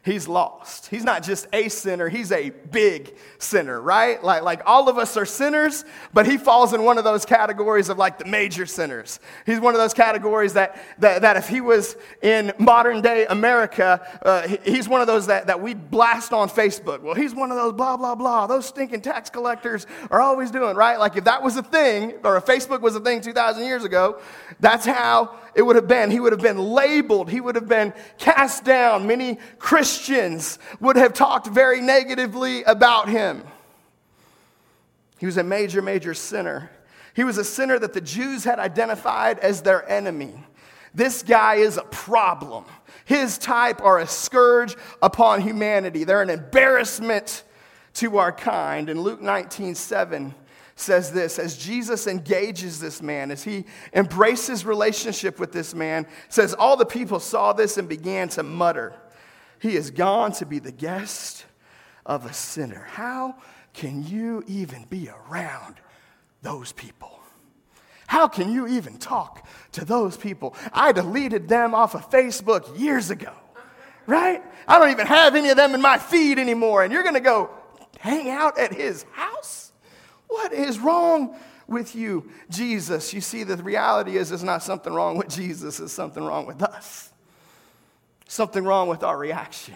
he's 0.08 0.28
lost. 0.28 0.88
He's 0.88 1.04
not 1.04 1.22
just 1.22 1.48
a 1.54 1.70
sinner, 1.70 2.10
he's 2.10 2.32
a 2.32 2.50
big 2.50 3.16
sinner, 3.38 3.80
right? 3.80 4.24
Like, 4.24 4.42
like 4.42 4.62
all 4.66 4.90
of 4.90 4.98
us 4.98 5.18
are 5.18 5.26
sinners, 5.26 5.86
but 6.14 6.26
he 6.26 6.38
falls 6.38 6.74
in 6.74 6.84
one 6.84 6.98
of 6.98 7.04
those 7.04 7.26
categories 7.26 7.90
of 7.90 7.98
like 7.98 8.18
the 8.18 8.26
major 8.26 8.66
sinners. 8.66 9.20
He's 9.46 9.60
one 9.60 9.76
of 9.76 9.80
those 9.80 9.94
categories 9.94 10.54
that, 10.54 10.82
that, 11.00 11.22
that 11.22 11.38
if 11.38 11.48
he 11.48 11.62
was 11.62 11.96
in 12.24 12.54
modern 12.58 13.02
day 13.02 13.28
America, 13.28 14.02
uh, 14.24 14.48
he's 14.64 14.88
one 14.90 15.02
of 15.02 15.08
those 15.08 15.28
that, 15.28 15.48
that 15.48 15.62
we 15.62 15.74
blast 15.74 16.34
on 16.34 16.50
Facebook. 16.50 17.02
Well, 17.02 17.14
he's 17.14 17.36
one 17.36 17.52
of 17.52 17.58
those 17.58 17.74
blah, 17.74 17.98
blah, 17.98 18.16
blah. 18.16 18.48
Those 18.48 18.66
stinking 18.66 19.02
tax 19.02 19.30
collectors 19.30 19.86
are 20.10 20.22
always 20.22 20.50
doing, 20.50 20.76
right? 20.76 20.98
Like 20.98 21.18
if 21.18 21.26
that 21.26 21.44
was 21.44 21.58
a 21.58 21.64
thing, 21.64 22.14
or 22.24 22.38
if 22.38 22.46
Facebook 22.46 22.82
was 22.82 22.96
a 22.96 23.02
thing 23.02 23.22
2,000 23.22 23.66
years 23.66 23.84
ago, 23.84 24.20
that's 24.60 24.86
how 24.86 25.38
it 25.58 25.66
would 25.66 25.76
have 25.76 25.88
been. 25.88 26.12
He 26.12 26.20
would 26.20 26.34
have 26.34 26.42
been 26.42 26.60
labeled, 26.60 27.32
he 27.32 27.42
would 27.42 27.56
have 27.56 27.68
been 27.68 27.92
cast 28.20 28.64
down. 28.64 29.08
Many 29.08 29.40
Christians 29.58 30.60
would 30.80 30.96
have 30.96 31.14
talked 31.14 31.48
very 31.48 31.82
negatively 31.82 32.64
about 32.64 33.10
him. 33.10 33.44
He 35.18 35.26
was 35.26 35.38
a 35.38 35.44
major, 35.44 35.82
major 35.82 36.14
sinner. 36.14 36.70
He 37.16 37.24
was 37.24 37.40
a 37.40 37.44
sinner 37.44 37.80
that 37.80 37.94
the 37.94 38.02
Jews 38.02 38.44
had 38.44 38.60
identified 38.60 39.40
as 39.40 39.64
their 39.64 39.90
enemy. 39.90 40.36
This 40.94 41.24
guy 41.24 41.56
is 41.56 41.78
a 41.78 41.84
problem. 41.84 42.66
His 43.06 43.40
type 43.40 43.82
are 43.82 43.98
a 43.98 44.06
scourge 44.06 44.76
upon 45.02 45.42
humanity. 45.42 46.04
They're 46.04 46.22
an 46.22 46.30
embarrassment 46.30 47.44
to 47.96 48.18
our 48.20 48.32
kind. 48.32 48.92
In 48.92 49.02
Luke 49.02 49.24
19 49.24 49.74
7, 49.74 50.36
says 50.80 51.12
this 51.12 51.40
as 51.40 51.58
Jesus 51.58 52.08
engages 52.08 52.80
this 52.80 53.02
man, 53.02 53.32
as 53.32 53.44
he 53.44 53.66
embraces 53.94 54.66
relationship 54.66 55.40
with 55.40 55.52
this 55.52 55.74
man, 55.74 56.08
says, 56.30 56.54
All 56.54 56.78
the 56.78 56.86
people 56.86 57.20
saw 57.20 57.54
this 57.54 57.78
and 57.78 57.90
began 57.90 58.30
to 58.30 58.44
mutter, 58.44 58.94
He 59.60 59.76
is 59.76 59.92
gone 59.92 60.32
to 60.34 60.46
be 60.46 60.60
the 60.60 60.72
guest 60.72 61.46
of 62.06 62.26
a 62.26 62.34
sinner. 62.34 62.86
How 62.90 63.36
can 63.74 64.06
you 64.06 64.44
even 64.48 64.86
be 64.86 65.10
around 65.10 65.76
those 66.42 66.72
people? 66.72 67.20
How 68.08 68.28
can 68.28 68.52
you 68.52 68.68
even 68.68 68.98
talk 68.98 69.46
to 69.74 69.84
those 69.84 70.16
people? 70.16 70.56
I 70.72 70.94
deleted 70.94 71.50
them 71.50 71.76
off 71.76 71.94
of 71.94 72.10
Facebook 72.10 72.80
years 72.80 73.12
ago, 73.12 73.34
right? 74.06 74.42
I 74.68 74.80
don't 74.80 74.92
even 74.92 75.08
have 75.08 75.36
any 75.36 75.50
of 75.50 75.58
them 75.58 75.76
in 75.76 75.82
my 75.82 75.98
feed 75.98 76.40
anymore, 76.40 76.84
and 76.84 76.94
you're 76.94 77.04
gonna 77.04 77.20
go 77.20 77.50
hang 78.00 78.30
out 78.30 78.58
at 78.58 78.74
his 78.74 79.06
house? 79.12 79.67
What 80.28 80.54
is 80.54 80.80
wrong 80.80 81.36
with 81.68 81.96
you, 81.96 82.30
Jesus? 82.50 83.14
You 83.14 83.22
see, 83.22 83.44
the 83.44 83.58
reality 83.58 84.18
is, 84.18 84.30
there's 84.30 84.44
not 84.44 84.64
something 84.64 84.94
wrong 84.94 85.18
with 85.18 85.30
Jesus, 85.30 85.80
it's 85.80 85.94
something 85.94 86.24
wrong 86.24 86.46
with 86.46 86.62
us. 86.64 87.12
Something 88.28 88.66
wrong 88.66 88.90
with 88.90 89.04
our 89.04 89.18
reaction. 89.18 89.76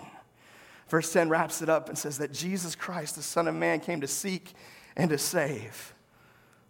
Verse 0.89 1.11
10 1.13 1.29
wraps 1.29 1.61
it 1.61 1.69
up 1.69 1.87
and 1.87 1.97
says 1.97 2.17
that 2.17 2.33
Jesus 2.33 2.75
Christ, 2.75 3.15
the 3.15 3.21
Son 3.21 3.47
of 3.47 3.55
Man, 3.55 3.79
came 3.79 4.01
to 4.01 4.07
seek 4.07 4.53
and 4.97 5.09
to 5.09 5.17
save 5.17 5.93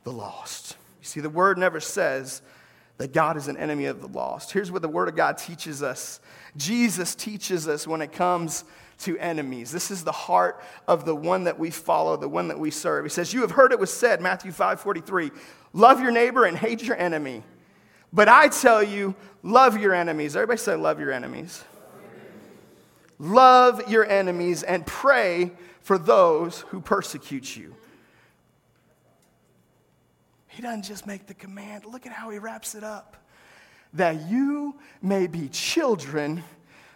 the 0.04 0.12
lost. 0.12 0.78
You 1.02 1.08
see, 1.08 1.20
the 1.22 1.30
word 1.30 1.58
never 1.58 1.80
says 1.80 2.44
that 2.98 3.14
God 3.14 3.36
is 3.36 3.48
an 3.48 3.58
enemy 3.58 3.86
of 3.86 4.00
the 4.00 4.08
lost. 4.08 4.52
Here's 4.52 4.72
what 4.72 4.84
the 4.84 4.88
word 4.88 5.10
of 5.10 5.16
God 5.16 5.40
teaches 5.40 5.82
us 5.82 6.20
Jesus 6.56 7.16
teaches 7.16 7.68
us 7.68 7.88
when 7.88 8.02
it 8.02 8.12
comes 8.12 8.64
to 9.02 9.18
enemies. 9.18 9.72
This 9.72 9.92
is 9.92 10.04
the 10.04 10.12
heart 10.12 10.62
of 10.88 11.06
the 11.06 11.16
one 11.16 11.46
that 11.46 11.60
we 11.60 11.70
follow, 11.70 12.18
the 12.18 12.30
one 12.30 12.48
that 12.48 12.60
we 12.60 12.72
serve. 12.72 13.06
He 13.06 13.10
says, 13.10 13.34
You 13.34 13.42
have 13.42 13.52
heard 13.52 13.72
it 13.72 13.80
was 13.80 13.92
said, 13.92 14.22
Matthew 14.22 14.52
5 14.52 14.80
43, 14.80 15.32
love 15.74 16.02
your 16.02 16.12
neighbor 16.12 16.46
and 16.46 16.58
hate 16.58 16.84
your 16.84 16.98
enemy. 16.98 17.44
But 18.14 18.28
I 18.28 18.50
tell 18.50 18.84
you, 18.84 19.16
love 19.42 19.80
your 19.80 19.94
enemies. 19.94 20.36
Everybody 20.36 20.58
say, 20.58 20.76
love 20.76 21.00
your 21.00 21.12
enemies. 21.12 21.64
Love 23.20 23.90
your 23.90 24.06
enemies 24.06 24.64
and 24.64 24.86
pray 24.86 25.52
for 25.82 25.98
those 25.98 26.62
who 26.70 26.82
persecute 26.82 27.56
you. 27.56 27.76
He 30.48 30.62
doesn't 30.62 30.84
just 30.84 31.08
make 31.08 31.28
the 31.28 31.34
command, 31.34 31.86
look 31.86 32.06
at 32.06 32.12
how 32.12 32.30
he 32.30 32.38
wraps 32.38 32.76
it 32.76 32.84
up. 32.84 33.16
That 33.94 34.30
you 34.30 34.76
may 35.02 35.28
be 35.28 35.48
children 35.50 36.44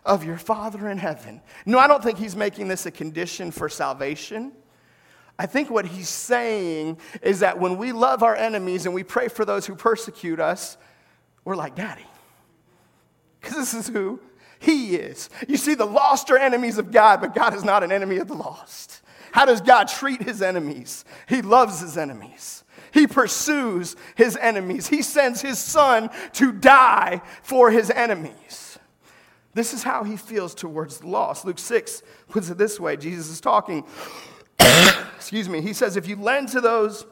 of 0.06 0.24
your 0.24 0.38
Father 0.38 0.88
in 0.90 0.98
heaven. 0.98 1.42
No, 1.66 1.80
I 1.80 1.88
don't 1.88 2.04
think 2.04 2.18
he's 2.18 2.36
making 2.36 2.68
this 2.68 2.86
a 2.86 2.92
condition 2.92 3.52
for 3.52 3.68
salvation. 3.68 4.52
I 5.38 5.48
think 5.48 5.70
what 5.70 5.86
he's 5.86 6.10
saying 6.10 7.00
is 7.22 7.40
that 7.40 7.60
when 7.60 7.78
we 7.78 7.92
love 7.92 8.24
our 8.24 8.36
enemies 8.36 8.86
and 8.86 8.96
we 8.96 9.04
pray 9.04 9.28
for 9.28 9.44
those 9.44 9.66
who 9.66 9.76
persecute 9.76 10.40
us, 10.40 10.78
we're 11.44 11.56
like 11.56 11.76
daddy. 11.76 12.06
Because 13.42 13.58
this 13.58 13.74
is 13.74 13.88
who 13.88 14.22
he 14.60 14.96
is. 14.96 15.30
You 15.48 15.58
see, 15.58 15.76
the 15.76 15.86
lost 15.86 16.32
are 16.32 16.38
enemies 16.38 16.78
of 16.78 16.92
God, 16.92 17.20
but 17.20 17.36
God 17.36 17.54
is 17.54 17.64
not 17.64 17.84
an 17.84 17.92
enemy 17.92 18.18
of 18.18 18.28
the 18.28 18.34
lost. 18.34 19.02
How 19.32 19.46
does 19.46 19.60
God 19.60 19.90
treat 19.90 20.22
his 20.22 20.42
enemies? 20.42 21.04
He 21.28 21.42
loves 21.42 21.82
his 21.82 21.98
enemies. 21.98 22.64
He 22.92 23.06
pursues 23.06 23.98
his 24.16 24.38
enemies. 24.38 24.88
He 24.88 25.02
sends 25.02 25.42
his 25.42 25.60
son 25.60 26.10
to 26.34 26.54
die 26.54 27.22
for 27.44 27.70
his 27.70 27.92
enemies. 27.92 28.65
This 29.56 29.74
is 29.74 29.84
how 29.84 30.04
he 30.04 30.18
feels 30.18 30.54
towards 30.54 31.00
the 31.00 31.08
lost. 31.08 31.46
Luke 31.46 31.58
6 31.58 32.04
puts 32.30 32.50
it 32.50 32.58
this 32.58 32.80
way 32.80 32.98
Jesus 32.98 33.30
is 33.30 33.42
talking. 33.42 33.86
Excuse 35.16 35.50
me. 35.50 35.62
He 35.62 35.74
says, 35.74 35.98
If 35.98 36.08
you 36.08 36.18
lend 36.18 36.50
to 36.50 36.62
those 36.62 37.06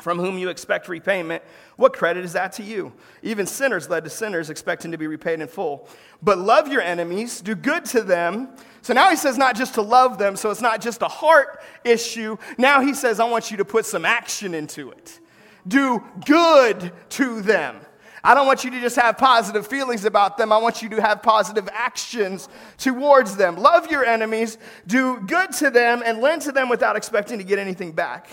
from 0.00 0.18
whom 0.18 0.38
you 0.38 0.48
expect 0.48 0.88
repayment, 0.88 1.42
what 1.76 1.92
credit 1.92 2.24
is 2.24 2.32
that 2.32 2.52
to 2.54 2.62
you? 2.62 2.92
Even 3.22 3.46
sinners 3.46 3.88
led 3.90 4.04
to 4.04 4.10
sinners, 4.10 4.48
expecting 4.48 4.90
to 4.90 4.98
be 4.98 5.06
repaid 5.06 5.40
in 5.40 5.48
full. 5.48 5.88
But 6.22 6.38
love 6.38 6.68
your 6.68 6.80
enemies, 6.80 7.42
do 7.42 7.54
good 7.54 7.84
to 7.86 8.02
them. 8.02 8.56
So 8.80 8.94
now 8.94 9.10
he 9.10 9.16
says 9.16 9.36
not 9.36 9.54
just 9.54 9.74
to 9.74 9.82
love 9.82 10.16
them, 10.16 10.34
so 10.36 10.50
it's 10.50 10.62
not 10.62 10.80
just 10.80 11.02
a 11.02 11.08
heart 11.08 11.62
issue. 11.84 12.38
Now 12.56 12.80
he 12.80 12.94
says, 12.94 13.20
I 13.20 13.24
want 13.28 13.50
you 13.50 13.58
to 13.58 13.64
put 13.64 13.84
some 13.84 14.06
action 14.06 14.54
into 14.54 14.90
it. 14.90 15.20
Do 15.68 16.02
good 16.24 16.92
to 17.10 17.42
them. 17.42 17.80
I 18.26 18.34
don't 18.34 18.46
want 18.46 18.64
you 18.64 18.70
to 18.72 18.80
just 18.80 18.96
have 18.96 19.16
positive 19.16 19.66
feelings 19.66 20.04
about 20.04 20.36
them. 20.36 20.52
I 20.52 20.58
want 20.58 20.82
you 20.82 20.88
to 20.90 21.00
have 21.00 21.22
positive 21.22 21.68
actions 21.72 22.48
towards 22.76 23.36
them. 23.36 23.56
Love 23.56 23.90
your 23.90 24.04
enemies, 24.04 24.58
do 24.86 25.20
good 25.20 25.52
to 25.52 25.70
them, 25.70 26.02
and 26.04 26.20
lend 26.20 26.42
to 26.42 26.52
them 26.52 26.68
without 26.68 26.96
expecting 26.96 27.38
to 27.38 27.44
get 27.44 27.58
anything 27.58 27.92
back 27.92 28.28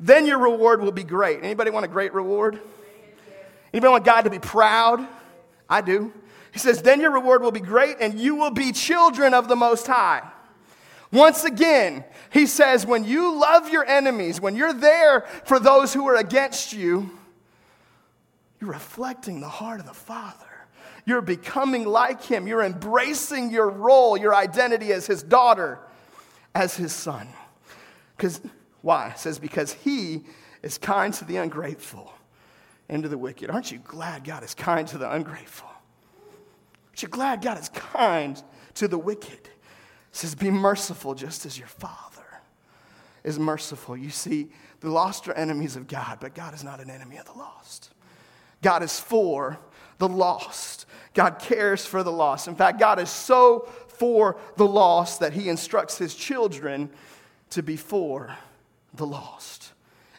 then 0.00 0.26
your 0.26 0.38
reward 0.38 0.80
will 0.80 0.92
be 0.92 1.04
great. 1.04 1.42
Anybody 1.42 1.70
want 1.70 1.84
a 1.84 1.88
great 1.88 2.14
reward? 2.14 2.60
Anybody 3.72 3.90
want 3.90 4.04
God 4.04 4.22
to 4.22 4.30
be 4.30 4.38
proud? 4.38 5.06
I 5.68 5.80
do. 5.80 6.12
He 6.52 6.58
says, 6.58 6.82
then 6.82 7.00
your 7.00 7.12
reward 7.12 7.42
will 7.42 7.52
be 7.52 7.60
great 7.60 7.96
and 8.00 8.18
you 8.18 8.36
will 8.36 8.50
be 8.50 8.72
children 8.72 9.34
of 9.34 9.48
the 9.48 9.56
Most 9.56 9.86
High. 9.86 10.22
Once 11.10 11.44
again, 11.44 12.04
he 12.30 12.46
says, 12.46 12.86
when 12.86 13.04
you 13.04 13.38
love 13.38 13.70
your 13.70 13.84
enemies, 13.84 14.40
when 14.40 14.56
you're 14.56 14.72
there 14.72 15.22
for 15.44 15.58
those 15.58 15.92
who 15.92 16.06
are 16.06 16.16
against 16.16 16.72
you, 16.72 17.17
you're 18.60 18.70
reflecting 18.70 19.40
the 19.40 19.48
heart 19.48 19.80
of 19.80 19.86
the 19.86 19.94
Father. 19.94 20.46
You're 21.06 21.22
becoming 21.22 21.84
like 21.84 22.22
him. 22.22 22.46
You're 22.46 22.62
embracing 22.62 23.50
your 23.50 23.70
role, 23.70 24.16
your 24.16 24.34
identity 24.34 24.92
as 24.92 25.06
his 25.06 25.22
daughter, 25.22 25.78
as 26.54 26.76
his 26.76 26.92
son. 26.92 27.28
Because 28.16 28.40
why? 28.82 29.10
It 29.10 29.18
says, 29.18 29.38
because 29.38 29.72
he 29.72 30.24
is 30.62 30.76
kind 30.76 31.14
to 31.14 31.24
the 31.24 31.36
ungrateful 31.36 32.12
and 32.88 33.02
to 33.02 33.08
the 33.08 33.18
wicked. 33.18 33.50
Aren't 33.50 33.70
you 33.70 33.78
glad 33.78 34.24
God 34.24 34.42
is 34.42 34.54
kind 34.54 34.86
to 34.88 34.98
the 34.98 35.10
ungrateful? 35.10 35.68
Aren't 36.88 37.02
you 37.02 37.08
glad 37.08 37.42
God 37.42 37.58
is 37.58 37.68
kind 37.70 38.42
to 38.74 38.88
the 38.88 38.98
wicked? 38.98 39.32
It 39.32 39.50
says, 40.10 40.34
be 40.34 40.50
merciful 40.50 41.14
just 41.14 41.46
as 41.46 41.58
your 41.58 41.68
Father 41.68 42.24
is 43.24 43.38
merciful. 43.38 43.96
You 43.96 44.10
see, 44.10 44.48
the 44.80 44.90
lost 44.90 45.28
are 45.28 45.34
enemies 45.34 45.76
of 45.76 45.86
God, 45.86 46.18
but 46.20 46.34
God 46.34 46.54
is 46.54 46.64
not 46.64 46.80
an 46.80 46.90
enemy 46.90 47.18
of 47.18 47.26
the 47.26 47.32
lost. 47.32 47.90
God 48.62 48.82
is 48.82 48.98
for 48.98 49.58
the 49.98 50.08
lost. 50.08 50.86
God 51.14 51.38
cares 51.38 51.84
for 51.84 52.02
the 52.02 52.12
lost. 52.12 52.48
In 52.48 52.54
fact, 52.54 52.78
God 52.78 52.98
is 52.98 53.10
so 53.10 53.68
for 53.88 54.36
the 54.56 54.66
lost 54.66 55.20
that 55.20 55.32
he 55.32 55.48
instructs 55.48 55.98
his 55.98 56.14
children 56.14 56.90
to 57.50 57.62
be 57.62 57.76
for 57.76 58.36
the 58.94 59.06
lost. 59.06 59.72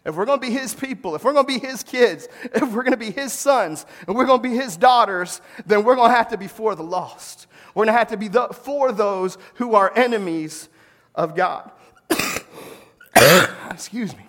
If 0.06 0.16
we're 0.16 0.26
going 0.26 0.40
to 0.40 0.46
be 0.46 0.54
his 0.54 0.74
people, 0.74 1.16
if 1.16 1.24
we're 1.24 1.34
going 1.34 1.46
to 1.46 1.60
be 1.60 1.66
his 1.66 1.84
kids, 1.84 2.28
if 2.44 2.62
we're 2.74 2.84
going 2.84 2.92
to 2.92 2.98
be 2.98 3.12
his 3.12 3.34
sons, 3.34 3.86
and 4.08 4.16
we're 4.16 4.26
going 4.26 4.42
to 4.42 4.50
be 4.50 4.56
his 4.56 4.78
daughters, 4.78 5.42
then 5.66 5.84
we're 5.84 5.96
going 5.96 6.10
to 6.10 6.16
have 6.16 6.30
to 6.30 6.38
be 6.38 6.48
for 6.48 6.76
the 6.76 6.84
lost. 6.84 7.48
We're 7.76 7.86
going 7.86 7.94
to 7.94 8.00
have 8.00 8.10
to 8.10 8.18
be 8.18 8.28
the, 8.28 8.48
for 8.48 8.92
those 8.92 9.38
who 9.56 9.76
are 9.76 9.92
enemies 9.96 10.70
of 11.16 11.36
God. 11.36 11.72
Excuse 13.72 14.16
me. 14.16 14.29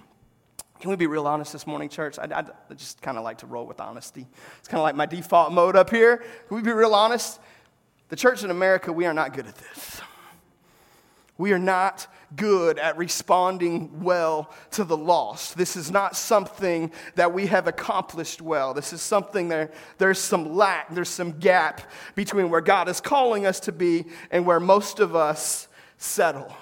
Can 0.80 0.88
we 0.88 0.96
be 0.96 1.06
real 1.06 1.26
honest 1.26 1.52
this 1.52 1.66
morning, 1.66 1.90
church? 1.90 2.18
I, 2.18 2.25
I, 2.34 2.75
just 2.75 3.02
kind 3.02 3.18
of 3.18 3.25
like 3.25 3.38
to 3.38 3.46
roll 3.46 3.66
with 3.66 3.80
honesty. 3.80 4.26
It's 4.58 4.68
kind 4.68 4.78
of 4.78 4.82
like 4.82 4.94
my 4.94 5.04
default 5.04 5.52
mode 5.52 5.76
up 5.76 5.90
here. 5.90 6.25
Can 6.49 6.56
we 6.56 6.62
be 6.62 6.72
real 6.72 6.94
honest? 6.94 7.38
The 8.08 8.16
church 8.16 8.44
in 8.44 8.50
America, 8.50 8.90
we 8.90 9.04
are 9.04 9.12
not 9.12 9.34
good 9.34 9.46
at 9.46 9.56
this. 9.56 10.00
We 11.37 11.52
are 11.52 11.58
not 11.58 12.06
good 12.34 12.78
at 12.78 12.96
responding 12.96 14.02
well 14.02 14.50
to 14.72 14.84
the 14.84 14.96
lost. 14.96 15.58
This 15.58 15.76
is 15.76 15.90
not 15.90 16.16
something 16.16 16.92
that 17.14 17.34
we 17.34 17.46
have 17.46 17.66
accomplished 17.66 18.40
well. 18.40 18.72
This 18.72 18.94
is 18.94 19.02
something 19.02 19.49
there, 19.49 19.70
there's 19.99 20.18
some 20.18 20.54
lack, 20.54 20.94
there's 20.94 21.08
some 21.10 21.38
gap 21.38 21.82
between 22.14 22.49
where 22.49 22.60
God 22.62 22.88
is 22.88 23.02
calling 23.02 23.44
us 23.44 23.60
to 23.60 23.72
be 23.72 24.06
and 24.30 24.46
where 24.46 24.60
most 24.60 24.99
of 24.99 25.14
us 25.14 25.68
settle. 25.99 26.54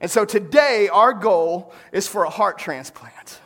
And 0.00 0.10
so 0.10 0.24
today, 0.24 0.88
our 0.88 1.12
goal 1.12 1.72
is 1.92 2.06
for 2.06 2.24
a 2.24 2.30
heart 2.30 2.58
transplant. 2.58 3.40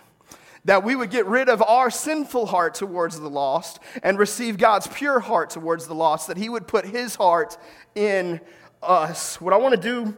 That 0.67 0.85
we 0.85 0.95
would 0.95 1.11
get 1.11 1.27
rid 1.27 1.49
of 1.49 1.63
our 1.63 1.91
sinful 1.91 2.47
heart 2.47 2.75
towards 2.75 3.19
the 3.19 3.31
lost 3.31 3.79
and 4.03 4.19
receive 4.19 4.59
God's 4.59 4.87
pure 4.87 5.21
heart 5.21 5.51
towards 5.51 5.87
the 5.87 5.95
lost, 5.95 6.29
that 6.29 6.37
He 6.37 6.49
would 6.49 6.67
put 6.67 6.85
His 6.85 7.15
heart 7.15 7.57
in 7.95 8.41
us. 8.83 9.41
What 9.41 9.55
I 9.55 9.57
want 9.57 9.75
to 9.75 9.81
do 9.81 10.17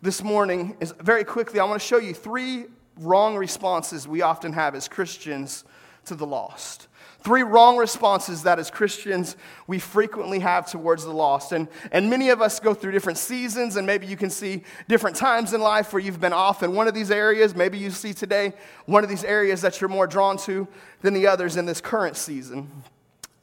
this 0.00 0.22
morning 0.22 0.76
is 0.80 0.94
very 1.00 1.24
quickly, 1.24 1.60
I 1.60 1.64
want 1.64 1.80
to 1.80 1.86
show 1.86 1.98
you 1.98 2.14
three 2.14 2.66
wrong 2.98 3.36
responses 3.36 4.08
we 4.08 4.22
often 4.22 4.52
have 4.52 4.74
as 4.74 4.88
Christians 4.88 5.64
to 6.06 6.14
the 6.14 6.26
lost. 6.26 6.88
Three 7.22 7.44
wrong 7.44 7.76
responses 7.76 8.42
that 8.42 8.58
as 8.58 8.68
Christians 8.68 9.36
we 9.68 9.78
frequently 9.78 10.40
have 10.40 10.68
towards 10.68 11.04
the 11.04 11.12
lost. 11.12 11.52
And, 11.52 11.68
and 11.92 12.10
many 12.10 12.30
of 12.30 12.42
us 12.42 12.58
go 12.58 12.74
through 12.74 12.90
different 12.92 13.18
seasons, 13.18 13.76
and 13.76 13.86
maybe 13.86 14.06
you 14.06 14.16
can 14.16 14.28
see 14.28 14.64
different 14.88 15.16
times 15.16 15.52
in 15.52 15.60
life 15.60 15.92
where 15.92 16.02
you've 16.02 16.20
been 16.20 16.32
off 16.32 16.64
in 16.64 16.74
one 16.74 16.88
of 16.88 16.94
these 16.94 17.12
areas. 17.12 17.54
Maybe 17.54 17.78
you 17.78 17.90
see 17.90 18.12
today 18.12 18.54
one 18.86 19.04
of 19.04 19.10
these 19.10 19.22
areas 19.22 19.60
that 19.60 19.80
you're 19.80 19.88
more 19.88 20.08
drawn 20.08 20.36
to 20.38 20.66
than 21.02 21.14
the 21.14 21.28
others 21.28 21.56
in 21.56 21.64
this 21.64 21.80
current 21.80 22.16
season. 22.16 22.68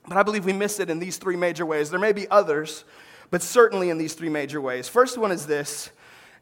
But 0.08 0.18
I 0.18 0.24
believe 0.24 0.44
we 0.44 0.54
miss 0.54 0.82
it 0.82 0.90
in 0.90 1.00
these 1.00 1.18
three 1.18 1.38
major 1.38 1.66
ways. 1.66 1.90
There 1.90 2.00
may 2.00 2.12
be 2.12 2.30
others, 2.30 2.84
but 3.32 3.42
certainly 3.42 3.90
in 3.90 3.98
these 3.98 4.14
three 4.14 4.30
major 4.30 4.60
ways. 4.60 4.90
First 4.90 5.18
one 5.18 5.32
is 5.32 5.46
this 5.46 5.92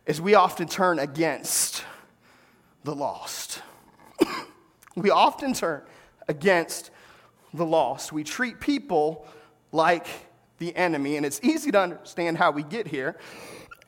is 0.07 0.21
we 0.21 0.33
often 0.33 0.67
turn 0.67 0.99
against 0.99 1.83
the 2.83 2.95
lost. 2.95 3.61
we 4.95 5.09
often 5.11 5.53
turn 5.53 5.83
against 6.29 6.89
the 7.57 7.65
lost. 7.65 8.11
We 8.11 8.23
treat 8.23 8.59
people 8.59 9.25
like 9.71 10.07
the 10.59 10.75
enemy, 10.75 11.17
and 11.17 11.25
it's 11.25 11.39
easy 11.43 11.71
to 11.71 11.79
understand 11.79 12.37
how 12.37 12.51
we 12.51 12.63
get 12.63 12.87
here 12.87 13.17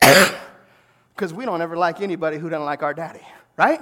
because 1.14 1.32
we 1.32 1.44
don't 1.44 1.62
ever 1.62 1.76
like 1.76 2.00
anybody 2.00 2.38
who 2.38 2.48
doesn't 2.48 2.64
like 2.64 2.82
our 2.82 2.94
daddy, 2.94 3.26
right? 3.56 3.80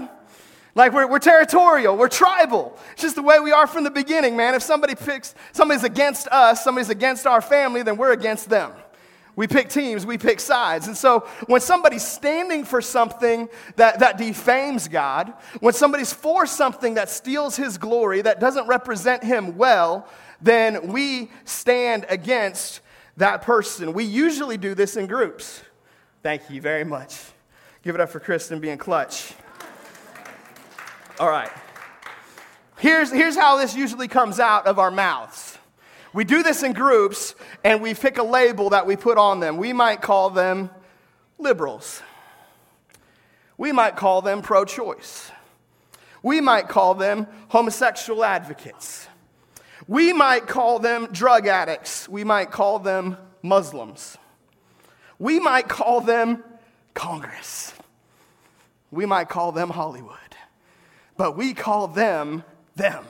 Like 0.74 0.92
we're, 0.92 1.08
we're 1.08 1.18
territorial, 1.18 1.96
we're 1.96 2.08
tribal. 2.08 2.78
It's 2.92 3.02
just 3.02 3.16
the 3.16 3.22
way 3.22 3.40
we 3.40 3.52
are 3.52 3.66
from 3.66 3.84
the 3.84 3.90
beginning, 3.90 4.36
man. 4.36 4.54
If 4.54 4.62
somebody 4.62 4.94
picks, 4.94 5.34
somebody's 5.52 5.84
against 5.84 6.28
us, 6.28 6.62
somebody's 6.62 6.90
against 6.90 7.26
our 7.26 7.40
family, 7.40 7.82
then 7.82 7.96
we're 7.96 8.12
against 8.12 8.48
them. 8.48 8.72
We 9.38 9.46
pick 9.46 9.68
teams, 9.68 10.04
we 10.04 10.18
pick 10.18 10.40
sides. 10.40 10.88
And 10.88 10.96
so 10.96 11.20
when 11.46 11.60
somebody's 11.60 12.04
standing 12.04 12.64
for 12.64 12.82
something 12.82 13.48
that, 13.76 14.00
that 14.00 14.18
defames 14.18 14.88
God, 14.88 15.32
when 15.60 15.74
somebody's 15.74 16.12
for 16.12 16.44
something 16.44 16.94
that 16.94 17.08
steals 17.08 17.54
his 17.54 17.78
glory, 17.78 18.20
that 18.22 18.40
doesn't 18.40 18.66
represent 18.66 19.22
him 19.22 19.56
well, 19.56 20.08
then 20.42 20.88
we 20.88 21.30
stand 21.44 22.04
against 22.08 22.80
that 23.16 23.42
person. 23.42 23.92
We 23.92 24.02
usually 24.02 24.56
do 24.56 24.74
this 24.74 24.96
in 24.96 25.06
groups. 25.06 25.62
Thank 26.24 26.50
you 26.50 26.60
very 26.60 26.82
much. 26.82 27.16
Give 27.84 27.94
it 27.94 28.00
up 28.00 28.08
for 28.10 28.18
Kristen 28.18 28.58
being 28.58 28.76
clutch. 28.76 29.34
All 31.20 31.30
right. 31.30 31.52
Here's, 32.78 33.12
here's 33.12 33.36
how 33.36 33.56
this 33.56 33.76
usually 33.76 34.08
comes 34.08 34.40
out 34.40 34.66
of 34.66 34.80
our 34.80 34.90
mouths. 34.90 35.57
We 36.18 36.24
do 36.24 36.42
this 36.42 36.64
in 36.64 36.72
groups 36.72 37.36
and 37.62 37.80
we 37.80 37.94
pick 37.94 38.18
a 38.18 38.24
label 38.24 38.70
that 38.70 38.88
we 38.88 38.96
put 38.96 39.18
on 39.18 39.38
them. 39.38 39.56
We 39.56 39.72
might 39.72 40.02
call 40.02 40.30
them 40.30 40.68
liberals. 41.38 42.02
We 43.56 43.70
might 43.70 43.94
call 43.94 44.20
them 44.20 44.42
pro 44.42 44.64
choice. 44.64 45.30
We 46.24 46.40
might 46.40 46.66
call 46.66 46.94
them 46.94 47.28
homosexual 47.46 48.24
advocates. 48.24 49.06
We 49.86 50.12
might 50.12 50.48
call 50.48 50.80
them 50.80 51.06
drug 51.12 51.46
addicts. 51.46 52.08
We 52.08 52.24
might 52.24 52.50
call 52.50 52.80
them 52.80 53.16
Muslims. 53.40 54.18
We 55.20 55.38
might 55.38 55.68
call 55.68 56.00
them 56.00 56.42
Congress. 56.94 57.72
We 58.90 59.06
might 59.06 59.28
call 59.28 59.52
them 59.52 59.70
Hollywood. 59.70 60.18
But 61.16 61.36
we 61.36 61.54
call 61.54 61.86
them 61.86 62.42
them 62.74 63.04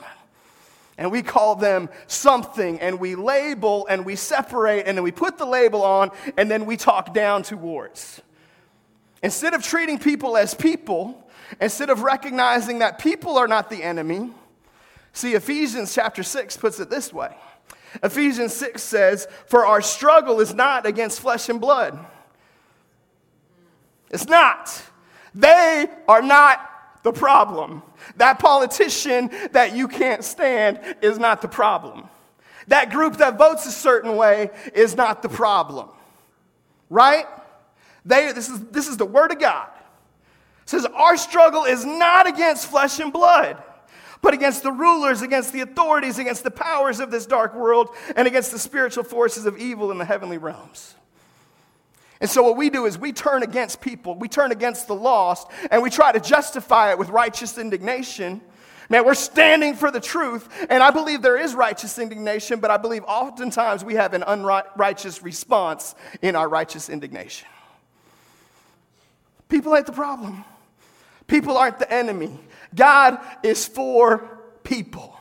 and 0.99 1.13
we 1.13 1.23
call 1.23 1.55
them 1.55 1.89
something 2.09 2.81
and 2.81 2.99
we 2.99 3.15
label 3.15 3.87
and 3.87 4.05
we 4.05 4.17
separate 4.17 4.87
and 4.87 4.99
then 4.99 5.05
we 5.05 5.13
put 5.13 5.39
the 5.39 5.47
label 5.47 5.83
on 5.83 6.11
and 6.37 6.51
then 6.51 6.67
we 6.67 6.77
talk 6.77 7.15
down 7.15 7.43
towards. 7.45 8.21
Instead 9.23 9.55
of 9.55 9.63
treating 9.63 9.99
people 9.99 10.37
as 10.37 10.55
people, 10.55 11.31
instead 11.61 11.89
of 11.89 12.03
recognizing 12.03 12.81
that 12.81 12.99
people 12.99 13.39
are 13.39 13.49
not 13.49 13.71
the 13.71 13.83
enemy, 13.83 14.33
see, 15.13 15.35
Ephesians 15.35 15.95
chapter 15.95 16.23
6 16.23 16.57
puts 16.57 16.81
it 16.81 16.91
this 16.91 17.13
way 17.13 17.35
Ephesians 18.03 18.53
6 18.55 18.83
says, 18.83 19.29
For 19.47 19.65
our 19.65 19.81
struggle 19.81 20.41
is 20.41 20.53
not 20.53 20.85
against 20.85 21.21
flesh 21.21 21.49
and 21.49 21.61
blood. 21.61 21.99
It's 24.11 24.27
not. 24.27 24.83
They 25.35 25.87
are 26.09 26.23
not 26.23 26.68
the 27.03 27.13
problem. 27.13 27.83
That 28.17 28.39
politician 28.39 29.31
that 29.53 29.75
you 29.75 29.89
can't 29.89 30.25
stand 30.25 30.81
is 31.03 31.19
not 31.19 31.43
the 31.43 31.49
problem. 31.49 32.09
That 32.69 32.91
group 32.91 33.17
that 33.17 33.39
votes 33.39 33.67
a 33.67 33.71
certain 33.71 34.17
way 34.17 34.51
is 34.75 34.97
not 34.97 35.23
the 35.23 35.29
problem. 35.29 35.89
Right? 36.91 37.27
They, 38.05 38.33
this, 38.33 38.49
is, 38.49 38.61
this 38.67 38.89
is 38.89 38.97
the 38.97 39.07
Word 39.07 39.33
of 39.33 39.39
God. 39.39 39.69
It 40.63 40.71
says, 40.71 40.87
Our 40.87 41.17
struggle 41.17 41.65
is 41.65 41.85
not 41.85 42.27
against 42.27 42.67
flesh 42.67 42.99
and 43.01 43.13
blood, 43.13 43.63
but 44.21 44.35
against 44.35 44.63
the 44.63 44.73
rulers, 44.73 45.23
against 45.23 45.53
the 45.53 45.61
authorities, 45.61 46.19
against 46.19 46.45
the 46.45 46.51
powers 46.51 47.01
of 47.01 47.11
this 47.11 47.27
dark 47.27 47.55
world, 47.55 47.89
and 48.17 48.29
against 48.29 48.53
the 48.53 48.59
spiritual 48.59 49.05
forces 49.05 49.47
of 49.47 49.59
evil 49.59 49.91
in 49.91 49.99
the 49.99 50.05
heavenly 50.05 50.39
realms. 50.39 50.95
And 52.21 52.29
so, 52.29 52.43
what 52.43 52.57
we 52.57 52.69
do 52.69 52.87
is 52.87 52.99
we 52.99 53.13
turn 53.13 53.43
against 53.43 53.81
people, 53.81 54.15
we 54.15 54.29
turn 54.29 54.51
against 54.51 54.89
the 54.89 54.95
lost, 54.95 55.49
and 55.71 55.83
we 55.83 55.91
try 55.91 56.11
to 56.11 56.21
justify 56.21 56.91
it 56.91 56.99
with 56.99 57.11
righteous 57.11 57.59
indignation. 57.59 58.41
Man, 58.91 59.05
we're 59.05 59.15
standing 59.15 59.75
for 59.75 59.91
the 59.91 60.01
truth, 60.01 60.49
and 60.71 60.83
I 60.83 60.91
believe 60.91 61.21
there 61.21 61.37
is 61.37 61.55
righteous 61.55 61.99
indignation, 61.99 62.59
but 62.59 62.71
I 62.71 62.79
believe 62.79 63.05
oftentimes 63.05 63.85
we 63.85 63.95
have 63.95 64.15
an 64.15 64.25
unrighteous 64.27 65.23
response 65.23 65.95
in 66.23 66.35
our 66.35 66.49
righteous 66.49 66.89
indignation. 66.89 67.47
People 69.49 69.77
ain't 69.77 69.87
the 69.87 69.93
problem, 69.93 70.45
people 71.27 71.57
aren't 71.57 71.79
the 71.79 71.93
enemy. 71.93 72.39
God 72.75 73.19
is 73.43 73.67
for 73.67 74.39
people. 74.63 75.18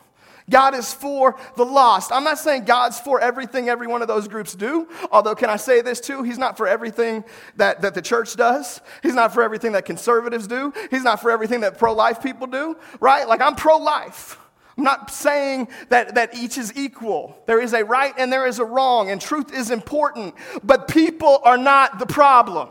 God 0.50 0.76
is 0.76 0.94
for 0.94 1.36
the 1.56 1.66
lost. 1.66 2.12
I'm 2.12 2.24
not 2.24 2.40
saying 2.40 2.66
God's 2.66 3.00
for 3.00 3.20
everything 3.20 3.68
every 3.68 3.88
one 3.88 4.02
of 4.02 4.08
those 4.08 4.28
groups 4.28 4.56
do, 4.56 4.88
although, 5.12 5.36
can 5.36 5.50
I 5.50 5.58
say 5.58 5.82
this 5.82 6.00
too? 6.00 6.24
He's 6.24 6.38
not 6.38 6.56
for 6.56 6.68
everything 6.68 7.26
that, 7.58 7.82
that 7.82 7.94
the 7.94 8.02
church 8.02 8.36
does. 8.36 8.80
He's 9.04 9.14
not 9.14 9.34
for 9.34 9.44
everything 9.44 9.74
that 9.74 9.86
conservatives 9.86 10.48
do. 10.48 10.74
He's 10.90 11.04
not 11.04 11.22
for 11.22 11.32
everything 11.32 11.62
that 11.62 11.78
pro 11.78 11.94
life 11.94 12.24
people 12.24 12.48
do, 12.48 12.78
right? 13.00 13.28
Like, 13.28 13.42
I'm 13.42 13.56
pro 13.56 13.78
life. 13.78 14.40
I'm 14.78 14.84
not 14.84 15.10
saying 15.12 15.70
that, 15.90 16.16
that 16.16 16.36
each 16.36 16.58
is 16.58 16.72
equal. 16.78 17.38
There 17.48 17.60
is 17.60 17.74
a 17.74 17.84
right 17.84 18.14
and 18.18 18.32
there 18.32 18.46
is 18.46 18.60
a 18.60 18.66
wrong, 18.66 19.10
and 19.10 19.20
truth 19.20 19.52
is 19.54 19.72
important, 19.72 20.36
but 20.64 20.88
people 20.88 21.42
are 21.44 21.58
not 21.58 22.00
the 22.00 22.06
problem. 22.06 22.70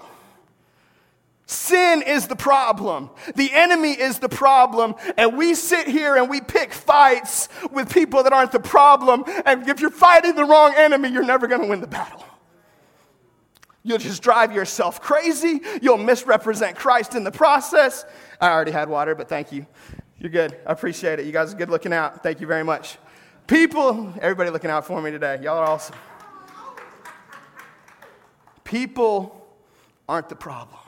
Sin 1.49 2.03
is 2.03 2.27
the 2.27 2.35
problem. 2.35 3.09
The 3.37 3.53
enemy 3.53 3.93
is 3.93 4.19
the 4.19 4.29
problem. 4.29 4.97
And 5.17 5.37
we 5.37 5.55
sit 5.55 5.87
here 5.87 6.17
and 6.17 6.29
we 6.29 6.41
pick 6.41 6.73
fights 6.73 7.49
with 7.71 7.93
people 7.93 8.25
that 8.25 8.33
aren't 8.33 8.51
the 8.51 8.61
problem. 8.61 9.25
And 9.45 9.69
if 9.69 9.81
you're 9.81 9.91
fighting 9.91 10.35
the 10.35 10.45
wrong 10.45 10.75
enemy, 10.77 11.09
you're 11.09 11.25
never 11.25 11.47
going 11.47 11.63
to 11.63 11.69
win 11.69 11.81
the 11.81 11.87
battle. 11.87 12.25
You'll 13.85 13.99
just 13.99 14.21
drive 14.21 14.53
yourself 14.53 15.01
crazy. 15.01 15.61
You'll 15.81 15.99
misrepresent 15.99 16.77
Christ 16.77 17.15
in 17.15 17.23
the 17.23 17.31
process. 17.31 18.05
I 18.41 18.51
already 18.51 18.73
had 18.73 18.89
water, 18.89 19.15
but 19.15 19.29
thank 19.29 19.53
you. 19.53 19.65
You're 20.19 20.31
good. 20.31 20.59
I 20.67 20.73
appreciate 20.73 21.21
it. 21.21 21.27
You 21.27 21.33
guys 21.33 21.55
are 21.55 21.57
good 21.57 21.71
looking 21.71 21.93
out. 21.93 22.25
Thank 22.25 22.41
you 22.41 22.49
very 22.49 22.65
much. 22.65 22.99
People, 23.47 24.13
everybody 24.21 24.51
looking 24.51 24.71
out 24.71 24.85
for 24.85 25.01
me 25.01 25.13
today. 25.13 25.39
Y'all 25.41 25.59
are 25.59 25.67
awesome. 25.67 25.95
People 28.65 29.47
aren't 30.09 30.29
the 30.29 30.35
problem. 30.35 30.81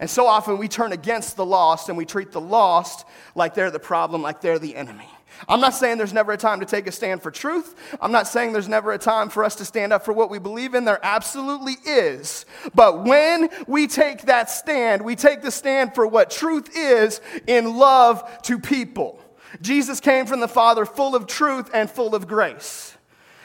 And 0.00 0.08
so 0.08 0.26
often 0.26 0.58
we 0.58 0.68
turn 0.68 0.92
against 0.92 1.36
the 1.36 1.44
lost 1.44 1.88
and 1.88 1.98
we 1.98 2.04
treat 2.04 2.30
the 2.32 2.40
lost 2.40 3.04
like 3.34 3.54
they're 3.54 3.70
the 3.70 3.80
problem, 3.80 4.22
like 4.22 4.40
they're 4.40 4.58
the 4.58 4.76
enemy. 4.76 5.08
I'm 5.48 5.60
not 5.60 5.74
saying 5.74 5.98
there's 5.98 6.12
never 6.12 6.32
a 6.32 6.36
time 6.36 6.60
to 6.60 6.66
take 6.66 6.86
a 6.86 6.92
stand 6.92 7.22
for 7.22 7.30
truth. 7.30 7.74
I'm 8.00 8.10
not 8.10 8.26
saying 8.26 8.52
there's 8.52 8.68
never 8.68 8.92
a 8.92 8.98
time 8.98 9.28
for 9.28 9.44
us 9.44 9.54
to 9.56 9.64
stand 9.64 9.92
up 9.92 10.04
for 10.04 10.12
what 10.12 10.30
we 10.30 10.38
believe 10.38 10.74
in. 10.74 10.84
There 10.84 10.98
absolutely 11.02 11.76
is. 11.84 12.44
But 12.74 13.04
when 13.04 13.50
we 13.66 13.86
take 13.86 14.22
that 14.22 14.50
stand, 14.50 15.02
we 15.02 15.14
take 15.14 15.42
the 15.42 15.50
stand 15.50 15.94
for 15.94 16.06
what 16.06 16.30
truth 16.30 16.76
is 16.76 17.20
in 17.46 17.76
love 17.76 18.42
to 18.42 18.58
people. 18.58 19.20
Jesus 19.60 20.00
came 20.00 20.26
from 20.26 20.40
the 20.40 20.48
Father 20.48 20.84
full 20.84 21.14
of 21.14 21.26
truth 21.26 21.70
and 21.72 21.90
full 21.90 22.14
of 22.14 22.26
grace. 22.26 22.96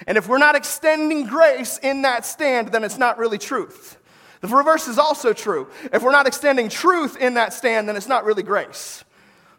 And 0.07 0.17
if 0.17 0.27
we're 0.27 0.37
not 0.37 0.55
extending 0.55 1.25
grace 1.27 1.79
in 1.81 2.01
that 2.01 2.25
stand, 2.25 2.69
then 2.69 2.83
it's 2.83 2.97
not 2.97 3.17
really 3.17 3.37
truth. 3.37 3.97
The 4.43 4.49
reverse 4.49 4.89
is 4.89 4.99
also 4.99 5.31
true. 5.31 5.69
If 5.93 6.03
we're 6.03 6.11
not 6.11 6.27
extending 6.27 6.67
truth 6.67 7.15
in 7.15 7.35
that 7.35 7.53
stand, 7.53 7.87
then 7.87 7.95
it's 7.95 8.09
not 8.09 8.25
really 8.25 8.43
grace. 8.43 9.05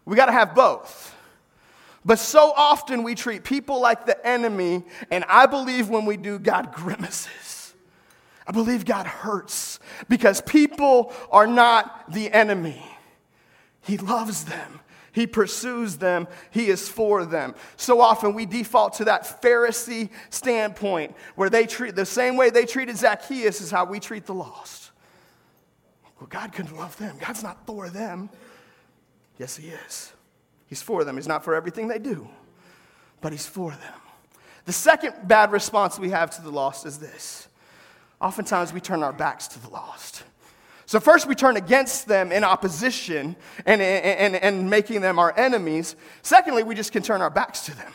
We 0.05 0.15
got 0.15 0.27
to 0.27 0.33
have 0.33 0.55
both. 0.55 1.17
But 2.05 2.19
so 2.19 2.53
often 2.55 3.03
we 3.03 3.15
treat 3.15 3.45
people 3.45 3.81
like 3.81 4.05
the 4.05 4.27
enemy, 4.27 4.85
and 5.11 5.25
I 5.27 5.47
believe 5.47 5.89
when 5.89 6.05
we 6.05 6.19
do, 6.19 6.39
God 6.39 6.75
grimaces. 6.75 7.73
I 8.47 8.53
believe 8.53 8.85
God 8.85 9.07
hurts 9.07 9.81
because 10.11 10.43
people 10.43 11.15
are 11.31 11.47
not 11.47 12.13
the 12.13 12.31
enemy. 12.31 12.85
He 13.81 13.97
loves 13.97 14.45
them. 14.45 14.81
He 15.15 15.29
pursues 15.29 15.97
them. 15.97 16.27
He 16.51 16.67
is 16.67 16.89
for 16.89 17.25
them. 17.25 17.55
So 17.77 18.01
often 18.01 18.35
we 18.35 18.47
default 18.47 18.95
to 18.95 19.05
that 19.05 19.41
Pharisee 19.41 20.11
standpoint 20.29 21.15
where 21.37 21.49
they 21.49 21.67
treat 21.67 21.95
the 21.95 22.05
same 22.05 22.37
way 22.37 22.51
they 22.51 22.67
treated 22.67 22.97
Zacchaeus 22.97 23.61
is 23.61 23.71
how 23.71 23.85
we 23.85 24.01
treat 24.01 24.27
the 24.27 24.35
lost. 24.35 24.91
Well, 26.19 26.27
God 26.27 26.53
couldn't 26.53 26.77
love 26.77 26.97
them. 26.99 27.17
God's 27.21 27.45
not 27.45 27.65
for 27.65 27.89
them. 27.89 28.29
Yes, 29.39 29.57
He 29.57 29.69
is. 29.69 30.13
He's 30.67 30.83
for 30.83 31.05
them. 31.05 31.15
He's 31.15 31.29
not 31.29 31.45
for 31.45 31.55
everything 31.55 31.87
they 31.87 32.01
do, 32.01 32.29
but 33.21 33.31
He's 33.31 33.47
for 33.47 33.71
them. 33.71 34.01
The 34.65 34.73
second 34.73 35.15
bad 35.29 35.53
response 35.53 35.97
we 35.97 36.11
have 36.11 36.35
to 36.35 36.43
the 36.43 36.51
lost 36.51 36.87
is 36.87 36.99
this 36.99 37.47
oftentimes 38.21 38.73
we 38.73 38.81
turn 38.81 39.05
our 39.05 39.13
backs 39.13 39.47
to 39.49 39.63
the 39.63 39.69
lost. 39.69 40.25
So, 40.87 41.01
first, 41.01 41.27
we 41.27 41.35
turn 41.35 41.57
against 41.57 42.07
them 42.07 42.31
in 42.31 42.45
opposition 42.45 43.37
and, 43.65 43.81
and, 43.81 44.37
and, 44.37 44.69
making 44.69 45.01
them 45.01 45.19
our 45.19 45.37
enemies. 45.39 45.97
Secondly, 46.23 46.63
we 46.63 46.75
just 46.75 46.93
can 46.93 47.03
turn 47.03 47.23
our 47.23 47.31
backs 47.31 47.63
to 47.67 47.77
them, 47.77 47.93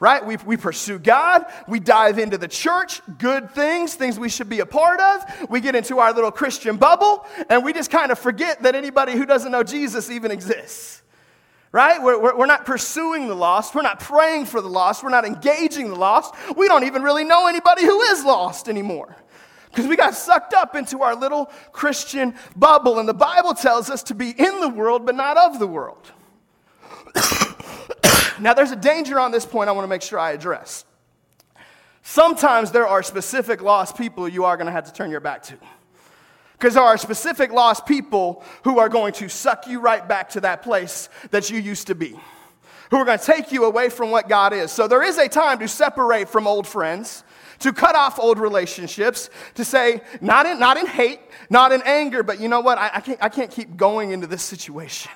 right? 0.00 0.24
We, 0.26 0.36
we 0.38 0.56
pursue 0.56 0.98
God. 0.98 1.46
We 1.68 1.78
dive 1.78 2.18
into 2.18 2.36
the 2.36 2.48
church, 2.48 3.00
good 3.18 3.52
things, 3.52 3.94
things 3.94 4.18
we 4.18 4.28
should 4.28 4.48
be 4.48 4.58
a 4.58 4.66
part 4.66 4.98
of. 4.98 5.48
We 5.48 5.60
get 5.60 5.76
into 5.76 6.00
our 6.00 6.12
little 6.12 6.32
Christian 6.32 6.76
bubble, 6.76 7.24
and 7.48 7.64
we 7.64 7.72
just 7.72 7.92
kind 7.92 8.10
of 8.10 8.18
forget 8.18 8.62
that 8.64 8.74
anybody 8.74 9.12
who 9.12 9.24
doesn't 9.24 9.52
know 9.52 9.62
Jesus 9.62 10.10
even 10.10 10.32
exists, 10.32 11.02
right? 11.70 12.02
We're, 12.02 12.20
we're, 12.20 12.36
we're 12.38 12.46
not 12.46 12.66
pursuing 12.66 13.28
the 13.28 13.36
lost. 13.36 13.72
We're 13.72 13.82
not 13.82 14.00
praying 14.00 14.46
for 14.46 14.60
the 14.60 14.68
lost. 14.68 15.04
We're 15.04 15.10
not 15.10 15.24
engaging 15.24 15.90
the 15.90 15.96
lost. 15.96 16.34
We 16.56 16.66
don't 16.66 16.84
even 16.84 17.04
really 17.04 17.22
know 17.22 17.46
anybody 17.46 17.82
who 17.82 18.00
is 18.00 18.24
lost 18.24 18.68
anymore 18.68 19.14
because 19.76 19.90
we 19.90 19.96
got 19.96 20.14
sucked 20.14 20.54
up 20.54 20.74
into 20.74 21.02
our 21.02 21.14
little 21.14 21.50
Christian 21.70 22.34
bubble. 22.56 22.98
And 22.98 23.06
the 23.06 23.12
Bible 23.12 23.52
tells 23.52 23.90
us 23.90 24.02
to 24.04 24.14
be 24.14 24.30
in 24.30 24.60
the 24.60 24.70
world, 24.70 25.04
but 25.04 25.14
not 25.14 25.36
of 25.36 25.58
the 25.58 25.66
world. 25.66 26.12
now, 28.40 28.54
there's 28.54 28.70
a 28.70 28.76
danger 28.76 29.20
on 29.20 29.32
this 29.32 29.44
point 29.44 29.68
I 29.68 29.72
want 29.72 29.84
to 29.84 29.88
make 29.88 30.00
sure 30.00 30.18
I 30.18 30.32
address. 30.32 30.86
Sometimes 32.00 32.70
there 32.70 32.86
are 32.86 33.02
specific 33.02 33.60
lost 33.60 33.98
people 33.98 34.26
you 34.26 34.46
are 34.46 34.56
going 34.56 34.64
to 34.64 34.72
have 34.72 34.86
to 34.86 34.92
turn 34.94 35.10
your 35.10 35.20
back 35.20 35.42
to. 35.42 35.58
Because 36.52 36.72
there 36.72 36.82
are 36.82 36.96
specific 36.96 37.52
lost 37.52 37.84
people 37.84 38.42
who 38.64 38.78
are 38.78 38.88
going 38.88 39.12
to 39.14 39.28
suck 39.28 39.66
you 39.66 39.80
right 39.80 40.08
back 40.08 40.30
to 40.30 40.40
that 40.40 40.62
place 40.62 41.10
that 41.32 41.50
you 41.50 41.58
used 41.58 41.88
to 41.88 41.94
be, 41.94 42.18
who 42.90 42.96
are 42.96 43.04
going 43.04 43.18
to 43.18 43.24
take 43.26 43.52
you 43.52 43.66
away 43.66 43.90
from 43.90 44.10
what 44.10 44.26
God 44.26 44.54
is. 44.54 44.72
So 44.72 44.88
there 44.88 45.02
is 45.02 45.18
a 45.18 45.28
time 45.28 45.58
to 45.58 45.68
separate 45.68 46.30
from 46.30 46.46
old 46.46 46.66
friends 46.66 47.24
to 47.60 47.72
cut 47.72 47.94
off 47.94 48.18
old 48.18 48.38
relationships, 48.38 49.30
to 49.54 49.64
say, 49.64 50.00
not 50.20 50.46
in, 50.46 50.58
not 50.58 50.76
in 50.76 50.86
hate, 50.86 51.20
not 51.50 51.72
in 51.72 51.82
anger, 51.82 52.22
but 52.22 52.40
you 52.40 52.48
know 52.48 52.60
what? 52.60 52.78
I, 52.78 52.90
I, 52.94 53.00
can't, 53.00 53.18
I 53.22 53.28
can't 53.28 53.50
keep 53.50 53.76
going 53.76 54.10
into 54.10 54.26
this 54.26 54.42
situation. 54.42 55.12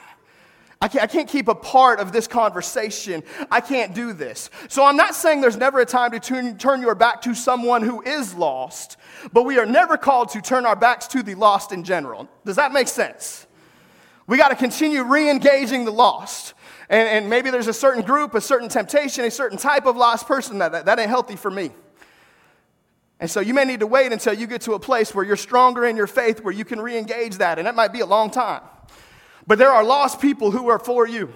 I 0.82 0.88
can't, 0.88 1.04
I 1.04 1.06
can't 1.06 1.28
keep 1.28 1.48
a 1.48 1.54
part 1.54 2.00
of 2.00 2.10
this 2.10 2.26
conversation. 2.26 3.22
I 3.50 3.60
can't 3.60 3.94
do 3.94 4.14
this. 4.14 4.48
So 4.68 4.82
I'm 4.84 4.96
not 4.96 5.14
saying 5.14 5.42
there's 5.42 5.58
never 5.58 5.80
a 5.80 5.86
time 5.86 6.10
to 6.12 6.20
turn, 6.20 6.56
turn 6.56 6.80
your 6.80 6.94
back 6.94 7.20
to 7.22 7.34
someone 7.34 7.82
who 7.82 8.00
is 8.00 8.34
lost, 8.34 8.96
but 9.32 9.42
we 9.42 9.58
are 9.58 9.66
never 9.66 9.98
called 9.98 10.30
to 10.30 10.40
turn 10.40 10.64
our 10.64 10.76
backs 10.76 11.06
to 11.08 11.22
the 11.22 11.34
lost 11.34 11.72
in 11.72 11.84
general. 11.84 12.30
Does 12.46 12.56
that 12.56 12.72
make 12.72 12.88
sense? 12.88 13.46
We 14.26 14.38
got 14.38 14.48
to 14.48 14.54
continue 14.56 15.02
re 15.02 15.28
engaging 15.28 15.84
the 15.84 15.90
lost. 15.90 16.54
And, 16.88 17.08
and, 17.08 17.30
maybe 17.30 17.50
there's 17.50 17.68
a 17.68 17.72
certain 17.72 18.02
group, 18.02 18.34
a 18.34 18.40
certain 18.40 18.68
temptation, 18.68 19.24
a 19.24 19.30
certain 19.30 19.58
type 19.58 19.86
of 19.86 19.96
lost 19.96 20.26
person 20.26 20.58
that, 20.58 20.72
that, 20.72 20.86
that 20.86 20.98
ain't 20.98 21.08
healthy 21.08 21.36
for 21.36 21.50
me. 21.50 21.70
And 23.20 23.30
so 23.30 23.40
you 23.40 23.52
may 23.52 23.64
need 23.64 23.80
to 23.80 23.86
wait 23.86 24.12
until 24.12 24.32
you 24.32 24.46
get 24.46 24.62
to 24.62 24.72
a 24.72 24.80
place 24.80 25.14
where 25.14 25.24
you're 25.24 25.36
stronger 25.36 25.84
in 25.84 25.96
your 25.96 26.06
faith, 26.06 26.42
where 26.42 26.54
you 26.54 26.64
can 26.64 26.80
re 26.80 26.96
engage 26.96 27.36
that. 27.36 27.58
And 27.58 27.66
that 27.66 27.74
might 27.74 27.92
be 27.92 28.00
a 28.00 28.06
long 28.06 28.30
time. 28.30 28.62
But 29.46 29.58
there 29.58 29.70
are 29.70 29.84
lost 29.84 30.20
people 30.20 30.50
who 30.50 30.68
are 30.68 30.78
for 30.78 31.06
you. 31.06 31.32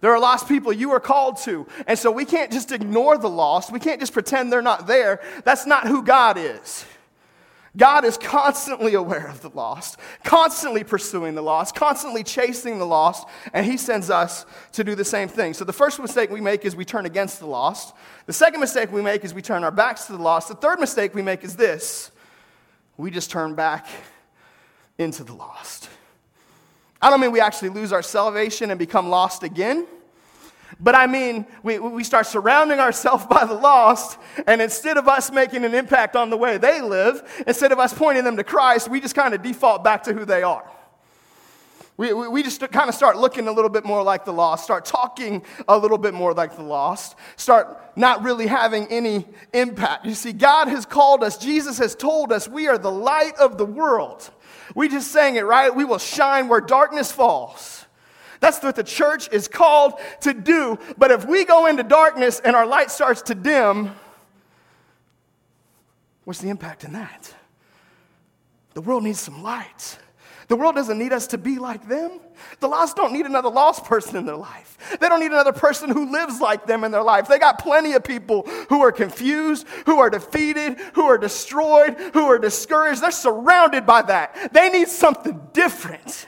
There 0.00 0.12
are 0.12 0.20
lost 0.20 0.48
people 0.48 0.72
you 0.72 0.92
are 0.92 1.00
called 1.00 1.36
to. 1.42 1.66
And 1.86 1.98
so 1.98 2.10
we 2.10 2.24
can't 2.24 2.50
just 2.50 2.72
ignore 2.72 3.18
the 3.18 3.28
lost. 3.28 3.70
We 3.70 3.80
can't 3.80 4.00
just 4.00 4.14
pretend 4.14 4.50
they're 4.50 4.62
not 4.62 4.86
there. 4.86 5.20
That's 5.44 5.66
not 5.66 5.86
who 5.86 6.02
God 6.02 6.38
is. 6.38 6.86
God 7.76 8.04
is 8.04 8.18
constantly 8.18 8.94
aware 8.94 9.28
of 9.28 9.42
the 9.42 9.50
lost, 9.50 9.98
constantly 10.24 10.82
pursuing 10.82 11.36
the 11.36 11.42
lost, 11.42 11.74
constantly 11.74 12.24
chasing 12.24 12.78
the 12.78 12.86
lost, 12.86 13.28
and 13.52 13.64
He 13.64 13.76
sends 13.76 14.10
us 14.10 14.44
to 14.72 14.82
do 14.82 14.96
the 14.96 15.04
same 15.04 15.28
thing. 15.28 15.54
So 15.54 15.64
the 15.64 15.72
first 15.72 16.00
mistake 16.00 16.30
we 16.30 16.40
make 16.40 16.64
is 16.64 16.74
we 16.74 16.84
turn 16.84 17.06
against 17.06 17.38
the 17.38 17.46
lost. 17.46 17.94
The 18.26 18.32
second 18.32 18.60
mistake 18.60 18.90
we 18.90 19.02
make 19.02 19.24
is 19.24 19.32
we 19.32 19.42
turn 19.42 19.62
our 19.62 19.70
backs 19.70 20.06
to 20.06 20.12
the 20.12 20.22
lost. 20.22 20.48
The 20.48 20.54
third 20.54 20.80
mistake 20.80 21.14
we 21.14 21.22
make 21.22 21.44
is 21.44 21.54
this 21.54 22.10
we 22.96 23.10
just 23.10 23.30
turn 23.30 23.54
back 23.54 23.86
into 24.98 25.24
the 25.24 25.32
lost. 25.32 25.88
I 27.00 27.08
don't 27.08 27.20
mean 27.20 27.32
we 27.32 27.40
actually 27.40 27.70
lose 27.70 27.92
our 27.92 28.02
salvation 28.02 28.70
and 28.70 28.78
become 28.78 29.08
lost 29.08 29.42
again. 29.42 29.86
But 30.82 30.94
I 30.94 31.06
mean, 31.06 31.46
we, 31.62 31.78
we 31.78 32.04
start 32.04 32.26
surrounding 32.26 32.78
ourselves 32.78 33.26
by 33.26 33.44
the 33.44 33.54
lost, 33.54 34.18
and 34.46 34.62
instead 34.62 34.96
of 34.96 35.08
us 35.08 35.30
making 35.30 35.64
an 35.64 35.74
impact 35.74 36.16
on 36.16 36.30
the 36.30 36.36
way 36.36 36.56
they 36.56 36.80
live, 36.80 37.22
instead 37.46 37.70
of 37.70 37.78
us 37.78 37.92
pointing 37.92 38.24
them 38.24 38.36
to 38.38 38.44
Christ, 38.44 38.88
we 38.88 39.00
just 39.00 39.14
kind 39.14 39.34
of 39.34 39.42
default 39.42 39.84
back 39.84 40.04
to 40.04 40.14
who 40.14 40.24
they 40.24 40.42
are. 40.42 40.64
We, 41.98 42.14
we, 42.14 42.28
we 42.28 42.42
just 42.42 42.60
kind 42.72 42.88
of 42.88 42.94
start 42.94 43.18
looking 43.18 43.46
a 43.46 43.52
little 43.52 43.68
bit 43.68 43.84
more 43.84 44.02
like 44.02 44.24
the 44.24 44.32
lost, 44.32 44.64
start 44.64 44.86
talking 44.86 45.44
a 45.68 45.76
little 45.76 45.98
bit 45.98 46.14
more 46.14 46.32
like 46.32 46.56
the 46.56 46.62
lost, 46.62 47.14
start 47.36 47.78
not 47.94 48.22
really 48.22 48.46
having 48.46 48.86
any 48.86 49.26
impact. 49.52 50.06
You 50.06 50.14
see, 50.14 50.32
God 50.32 50.68
has 50.68 50.86
called 50.86 51.22
us, 51.22 51.36
Jesus 51.36 51.76
has 51.76 51.94
told 51.94 52.32
us 52.32 52.48
we 52.48 52.68
are 52.68 52.78
the 52.78 52.90
light 52.90 53.36
of 53.38 53.58
the 53.58 53.66
world. 53.66 54.30
We 54.74 54.88
just 54.88 55.12
sang 55.12 55.36
it, 55.36 55.42
right? 55.42 55.74
We 55.74 55.84
will 55.84 55.98
shine 55.98 56.48
where 56.48 56.62
darkness 56.62 57.12
falls. 57.12 57.79
That's 58.40 58.62
what 58.62 58.74
the 58.74 58.82
church 58.82 59.28
is 59.32 59.48
called 59.48 59.94
to 60.22 60.32
do. 60.32 60.78
But 60.96 61.10
if 61.10 61.26
we 61.26 61.44
go 61.44 61.66
into 61.66 61.82
darkness 61.82 62.40
and 62.40 62.56
our 62.56 62.66
light 62.66 62.90
starts 62.90 63.22
to 63.22 63.34
dim, 63.34 63.90
what's 66.24 66.40
the 66.40 66.48
impact 66.48 66.84
in 66.84 66.94
that? 66.94 67.34
The 68.74 68.80
world 68.80 69.04
needs 69.04 69.20
some 69.20 69.42
light. 69.42 69.98
The 70.48 70.56
world 70.56 70.74
doesn't 70.74 70.98
need 70.98 71.12
us 71.12 71.28
to 71.28 71.38
be 71.38 71.58
like 71.58 71.86
them. 71.86 72.18
The 72.58 72.66
lost 72.66 72.96
don't 72.96 73.12
need 73.12 73.24
another 73.24 73.50
lost 73.50 73.84
person 73.84 74.16
in 74.16 74.26
their 74.26 74.36
life. 74.36 74.96
They 75.00 75.08
don't 75.08 75.20
need 75.20 75.30
another 75.30 75.52
person 75.52 75.90
who 75.90 76.10
lives 76.10 76.40
like 76.40 76.66
them 76.66 76.82
in 76.82 76.90
their 76.90 77.04
life. 77.04 77.28
They 77.28 77.38
got 77.38 77.60
plenty 77.60 77.92
of 77.92 78.02
people 78.02 78.42
who 78.68 78.80
are 78.80 78.90
confused, 78.90 79.64
who 79.86 79.98
are 80.00 80.10
defeated, 80.10 80.78
who 80.94 81.02
are 81.02 81.18
destroyed, 81.18 81.96
who 82.14 82.24
are 82.24 82.38
discouraged. 82.38 83.00
They're 83.00 83.12
surrounded 83.12 83.86
by 83.86 84.02
that. 84.02 84.52
They 84.52 84.70
need 84.70 84.88
something 84.88 85.40
different. 85.52 86.26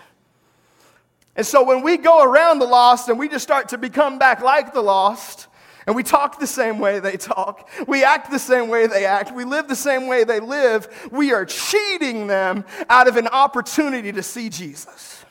And 1.35 1.47
so 1.47 1.65
when 1.65 1.83
we 1.83 1.97
go 1.97 2.23
around 2.23 2.59
the 2.59 2.67
lost 2.67 3.09
and 3.09 3.19
we 3.19 3.29
just 3.29 3.43
start 3.43 3.71
to 3.71 3.79
become 3.79 4.19
back 4.19 4.43
like 4.43 4.75
the 4.75 4.83
lost, 4.83 5.49
and 5.87 5.97
we 5.97 6.03
talk 6.03 6.39
the 6.39 6.47
same 6.47 6.79
way 6.79 7.01
they 7.01 7.17
talk. 7.17 7.69
We 7.89 8.05
act 8.05 8.31
the 8.31 8.39
same 8.39 8.69
way 8.69 8.87
they 8.87 9.05
act. 9.05 9.35
We 9.35 9.45
live 9.45 9.67
the 9.67 9.75
same 9.75 10.07
way 10.07 10.23
they 10.23 10.39
live. 10.39 11.09
We 11.11 11.33
are 11.33 11.45
cheating 11.45 12.29
them 12.29 12.65
out 12.89 13.09
of 13.09 13.17
an 13.17 13.27
opportunity 13.27 14.13
to 14.13 14.23
see 14.23 14.49
Jesus. 14.49 15.25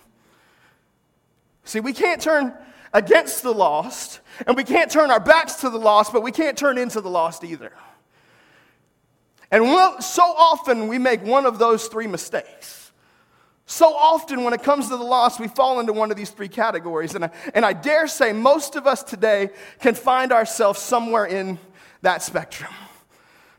See, 1.63 1.79
we 1.79 1.93
can't 1.93 2.21
turn 2.21 2.53
against 2.91 3.43
the 3.43 3.53
lost, 3.53 4.19
and 4.45 4.57
we 4.57 4.65
can't 4.65 4.91
turn 4.91 5.09
our 5.09 5.21
backs 5.21 5.55
to 5.61 5.69
the 5.69 5.77
lost, 5.77 6.11
but 6.11 6.21
we 6.21 6.33
can't 6.33 6.57
turn 6.57 6.77
into 6.77 6.99
the 6.99 7.09
lost 7.09 7.45
either. 7.45 7.71
And 9.51 9.63
so 10.03 10.23
often 10.23 10.89
we 10.89 10.97
make 10.97 11.23
one 11.23 11.45
of 11.45 11.59
those 11.59 11.87
three 11.87 12.07
mistakes. 12.07 12.80
So 13.71 13.95
often, 13.95 14.43
when 14.43 14.53
it 14.53 14.63
comes 14.63 14.89
to 14.89 14.97
the 14.97 15.03
lost, 15.03 15.39
we 15.39 15.47
fall 15.47 15.79
into 15.79 15.93
one 15.93 16.11
of 16.11 16.17
these 16.17 16.29
three 16.29 16.49
categories. 16.49 17.15
And 17.15 17.23
I, 17.23 17.31
and 17.53 17.65
I 17.65 17.71
dare 17.71 18.05
say 18.05 18.33
most 18.33 18.75
of 18.75 18.85
us 18.85 19.01
today 19.01 19.49
can 19.79 19.95
find 19.95 20.33
ourselves 20.33 20.81
somewhere 20.81 21.25
in 21.25 21.57
that 22.01 22.21
spectrum. 22.21 22.73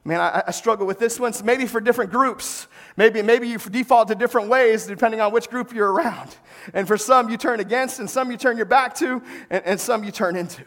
Man, 0.05 0.20
I, 0.20 0.42
I 0.48 0.51
struggle 0.51 0.87
with 0.87 0.98
this 0.98 1.18
one. 1.18 1.33
So 1.33 1.46
maybe 1.46 1.64
for 1.64 1.81
different 1.81 2.11
groups. 2.11 2.66
Maybe, 2.98 3.22
maybe 3.22 3.48
you 3.48 3.57
default 3.57 4.09
to 4.09 4.14
different 4.14 4.51
ways 4.51 4.85
depending 4.85 5.22
on 5.22 5.33
which 5.33 5.48
group 5.48 5.72
you're 5.72 5.90
around. 5.90 6.37
And 6.75 6.87
for 6.87 6.98
some, 6.98 7.31
you 7.31 7.38
turn 7.38 7.61
against, 7.61 7.98
and 7.98 8.09
some 8.09 8.31
you 8.31 8.37
turn 8.37 8.59
your 8.59 8.66
back 8.66 8.94
to, 8.96 9.22
and, 9.48 9.64
and 9.64 9.81
some 9.81 10.05
you 10.05 10.11
turn 10.11 10.37
into. 10.37 10.62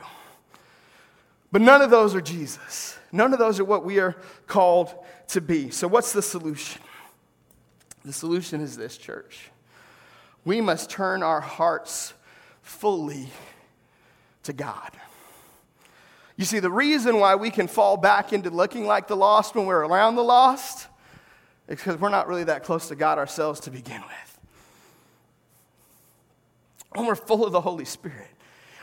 But 1.52 1.62
none 1.62 1.84
of 1.84 1.92
those 1.92 2.16
are 2.16 2.22
Jesus. 2.22 2.98
None 3.12 3.32
of 3.32 3.38
those 3.38 3.60
are 3.60 3.66
what 3.66 3.86
we 3.86 4.00
are 4.00 4.16
called 4.48 4.92
to 5.28 5.40
be. 5.40 5.70
So, 5.70 5.88
what's 5.88 6.14
the 6.14 6.24
solution? 6.24 6.82
The 8.06 8.14
solution 8.14 8.62
is 8.62 8.78
this, 8.78 8.98
church. 8.98 9.50
We 10.46 10.62
must 10.62 10.92
turn 10.92 11.24
our 11.24 11.42
hearts 11.42 12.14
fully 12.62 13.30
to 14.44 14.54
God. 14.54 14.92
You 16.38 16.46
see, 16.46 16.60
the 16.60 16.70
reason 16.70 17.20
why 17.20 17.34
we 17.34 17.50
can 17.50 17.68
fall 17.68 17.98
back 17.98 18.32
into 18.32 18.52
looking 18.52 18.86
like 18.86 19.08
the 19.08 19.16
lost 19.16 19.56
when 19.56 19.66
we're 19.66 19.86
around 19.86 20.16
the 20.16 20.24
lost 20.24 20.88
is 21.68 21.78
because 21.78 22.00
we're 22.00 22.10
not 22.10 22.28
really 22.28 22.44
that 22.44 22.64
close 22.64 22.90
to 22.90 22.96
God 22.96 23.18
ourselves 23.18 23.62
to 23.62 23.72
begin 23.72 24.02
with. 24.02 24.40
When 26.92 27.08
we're 27.08 27.16
full 27.16 27.44
of 27.44 27.52
the 27.52 27.62
Holy 27.62 27.86
Spirit, 27.86 28.28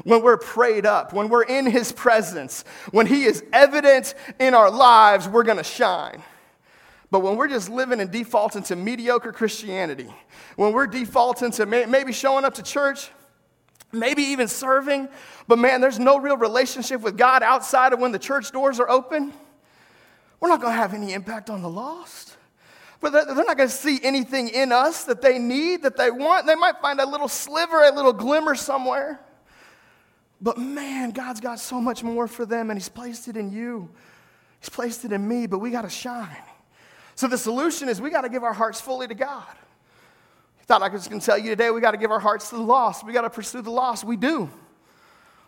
when 0.03 0.23
we're 0.23 0.37
prayed 0.37 0.85
up, 0.85 1.13
when 1.13 1.29
we're 1.29 1.45
in 1.45 1.67
His 1.67 1.93
presence, 1.93 2.65
when 2.91 3.07
He 3.07 3.23
is 3.25 3.45
evident 3.53 4.15
in 4.41 4.55
our 4.55 4.71
lives, 4.71 5.29
we're 5.29 5.45
going 5.45 5.59
to 5.59 5.65
shine. 5.65 6.23
But 7.13 7.21
when 7.21 7.37
we're 7.37 7.49
just 7.49 7.69
living 7.69 8.01
and 8.01 8.11
defaulting 8.11 8.63
to 8.65 8.75
mediocre 8.75 9.33
Christianity, 9.33 10.09
when 10.57 10.73
we're 10.73 10.87
defaulting 10.87 11.51
to 11.51 11.67
may, 11.67 11.85
maybe 11.85 12.11
showing 12.11 12.47
up 12.47 12.55
to 12.55 12.63
church, 12.63 13.11
maybe 13.93 14.23
even 14.23 14.49
serving, 14.49 15.11
but 15.47 15.59
man, 15.59 15.83
there's 15.83 15.99
no 15.99 16.19
real 16.19 16.39
relationship 16.39 17.03
with 17.03 17.19
God 17.19 17.43
outside 17.43 17.93
of 17.93 17.99
when 17.99 18.13
the 18.13 18.19
church 18.19 18.51
doors 18.51 18.81
are 18.81 18.89
open, 18.89 19.35
we're 20.41 20.49
not 20.49 20.63
going 20.63 20.73
to 20.73 20.79
have 20.79 20.95
any 20.95 21.13
impact 21.13 21.51
on 21.51 21.61
the 21.61 21.69
lost. 21.69 22.39
But 23.03 23.13
they're 23.13 23.35
not 23.35 23.59
going 23.59 23.69
to 23.69 23.75
see 23.75 24.01
anything 24.03 24.49
in 24.49 24.73
us 24.73 25.05
that 25.05 25.21
they 25.21 25.39
need, 25.39 25.83
that 25.83 25.99
they 25.99 26.11
want. 26.11 26.47
They 26.47 26.55
might 26.55 26.81
find 26.81 26.99
a 26.99 27.07
little 27.07 27.29
sliver, 27.29 27.83
a 27.83 27.93
little 27.95 28.15
glimmer 28.15 28.55
somewhere. 28.55 29.21
But 30.41 30.57
man, 30.57 31.11
God's 31.11 31.41
got 31.41 31.61
so 31.61 31.79
much 31.79 32.03
more 32.03 32.27
for 32.27 32.47
them, 32.47 32.71
and 32.71 32.79
He's 32.79 32.89
placed 32.89 33.29
it 33.29 33.37
in 33.37 33.53
you. 33.53 33.91
He's 34.61 34.71
placed 34.71 35.05
it 35.05 35.13
in 35.13 35.29
me, 35.29 35.47
but 35.47 35.59
we 35.59 35.71
got 35.71 35.83
to 35.83 35.91
shine. 35.91 36.29
So 37.15 37.27
the 37.27 37.39
solution 37.39 37.89
is 37.89 38.01
we 38.01 38.11
got 38.11 38.23
to 38.23 38.29
give 38.29 38.43
our 38.43 38.53
hearts 38.53 38.81
fully 38.81 39.07
to 39.09 39.15
God. 39.15 39.45
I 40.61 40.65
thought 40.65 40.83
I 40.83 40.89
was 40.89 41.09
going 41.09 41.21
to 41.21 41.27
tell 41.27 41.39
you 41.39 41.51
today 41.51 41.71
we 41.71 41.81
got 41.81 41.91
to 41.91 41.97
give 41.99 42.11
our 42.11 42.21
hearts 42.21 42.51
to 42.51 42.57
the 42.57 42.63
lost. 42.63 43.05
We 43.05 43.13
got 43.13 43.23
to 43.23 43.31
pursue 43.31 43.63
the 43.63 43.71
lost. 43.71 44.05
We 44.05 44.17
do. 44.17 44.49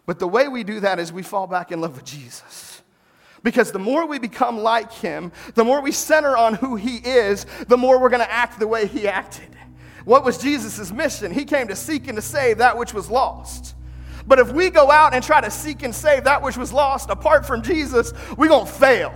But 0.07 0.19
the 0.19 0.29
way 0.29 0.49
we 0.49 0.65
do 0.65 0.81
that 0.81 0.99
is 0.99 1.13
we 1.13 1.23
fall 1.23 1.47
back 1.47 1.73
in 1.73 1.81
love 1.81 1.97
with 1.97 2.05
Jesus. 2.05 2.83
Because 3.43 3.73
the 3.73 3.79
more 3.79 4.07
we 4.07 4.19
become 4.19 4.59
like 4.59 4.91
him, 4.93 5.31
the 5.55 5.65
more 5.65 5.81
we 5.81 5.93
center 5.93 6.37
on 6.37 6.55
who 6.55 6.77
he 6.77 6.97
is, 6.97 7.47
the 7.69 7.77
more 7.77 8.01
we're 8.01 8.09
going 8.09 8.23
to 8.23 8.33
act 8.33 8.59
the 8.59 8.67
way 8.67 8.87
he 8.87 9.07
acted. 9.07 9.49
What 10.05 10.25
was 10.25 10.39
Jesus' 10.39 10.91
mission? 10.91 11.33
He 11.33 11.45
came 11.45 11.69
to 11.69 11.77
seek 11.77 12.09
and 12.09 12.17
to 12.17 12.23
save 12.23 12.59
that 12.59 12.77
which 12.77 12.93
was 12.93 13.11
lost. 13.11 13.75
But 14.27 14.39
if 14.39 14.53
we 14.53 14.71
go 14.71 14.91
out 14.91 15.15
and 15.15 15.23
try 15.23 15.41
to 15.41 15.51
seek 15.51 15.83
and 15.83 15.95
save 15.95 16.25
that 16.25 16.43
which 16.43 16.57
was 16.57 16.73
lost 16.73 17.11
apart 17.11 17.47
from 17.47 17.63
Jesus, 17.63 18.13
we're 18.37 18.49
going 18.49 18.67
to 18.67 18.73
fail. 18.73 19.15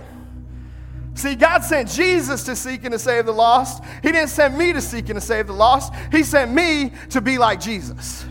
See, 1.19 1.35
God 1.35 1.65
sent 1.65 1.89
Jesus 1.89 2.43
to 2.45 2.55
seek 2.55 2.85
and 2.85 2.93
to 2.93 2.97
save 2.97 3.25
the 3.25 3.33
lost. 3.33 3.83
He 4.01 4.13
didn't 4.13 4.29
send 4.29 4.57
me 4.57 4.71
to 4.71 4.79
seek 4.79 5.09
and 5.09 5.19
to 5.19 5.25
save 5.25 5.47
the 5.47 5.53
lost. 5.53 5.91
He 6.13 6.23
sent 6.23 6.53
me 6.53 6.93
to 7.09 7.19
be 7.19 7.37
like 7.37 7.59
Jesus. 7.59 8.23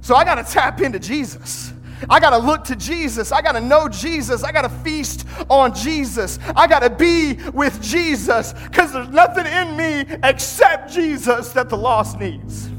So 0.00 0.14
I 0.14 0.24
got 0.24 0.36
to 0.36 0.42
tap 0.50 0.80
into 0.80 0.98
Jesus. 0.98 1.74
I 2.08 2.18
got 2.18 2.30
to 2.30 2.38
look 2.38 2.64
to 2.64 2.76
Jesus. 2.76 3.30
I 3.30 3.42
got 3.42 3.52
to 3.52 3.60
know 3.60 3.90
Jesus. 3.90 4.42
I 4.42 4.52
got 4.52 4.62
to 4.62 4.70
feast 4.70 5.26
on 5.50 5.74
Jesus. 5.74 6.38
I 6.56 6.66
got 6.66 6.78
to 6.78 6.88
be 6.88 7.34
with 7.50 7.82
Jesus 7.82 8.54
because 8.54 8.94
there's 8.94 9.10
nothing 9.10 9.44
in 9.44 9.76
me 9.76 10.06
except 10.22 10.90
Jesus 10.90 11.52
that 11.52 11.68
the 11.68 11.76
lost 11.76 12.18
needs. 12.18 12.70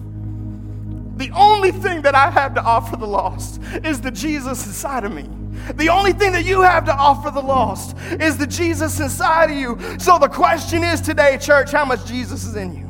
The 1.18 1.30
only 1.36 1.72
thing 1.72 2.02
that 2.02 2.16
I 2.16 2.32
have 2.32 2.56
to 2.56 2.64
offer 2.64 2.98
the 2.98 3.06
lost 3.06 3.62
is 3.84 4.02
the 4.02 4.10
Jesus 4.10 4.66
inside 4.66 5.04
of 5.04 5.14
me. 5.14 5.30
The 5.76 5.90
only 5.90 6.14
thing 6.14 6.32
that 6.34 6.46
you 6.46 6.62
have 6.62 6.86
to 6.86 6.94
offer 6.94 7.32
the 7.32 7.42
lost 7.42 7.96
is 8.20 8.38
the 8.38 8.48
Jesus 8.48 9.00
inside 9.00 9.52
of 9.52 9.58
you. 9.58 9.80
So 10.00 10.18
the 10.20 10.28
question 10.28 10.84
is 10.84 11.02
today, 11.02 11.38
church, 11.38 11.72
how 11.72 11.86
much 11.86 12.06
Jesus 12.06 12.46
is 12.46 12.56
in 12.56 12.76
you? 12.76 12.90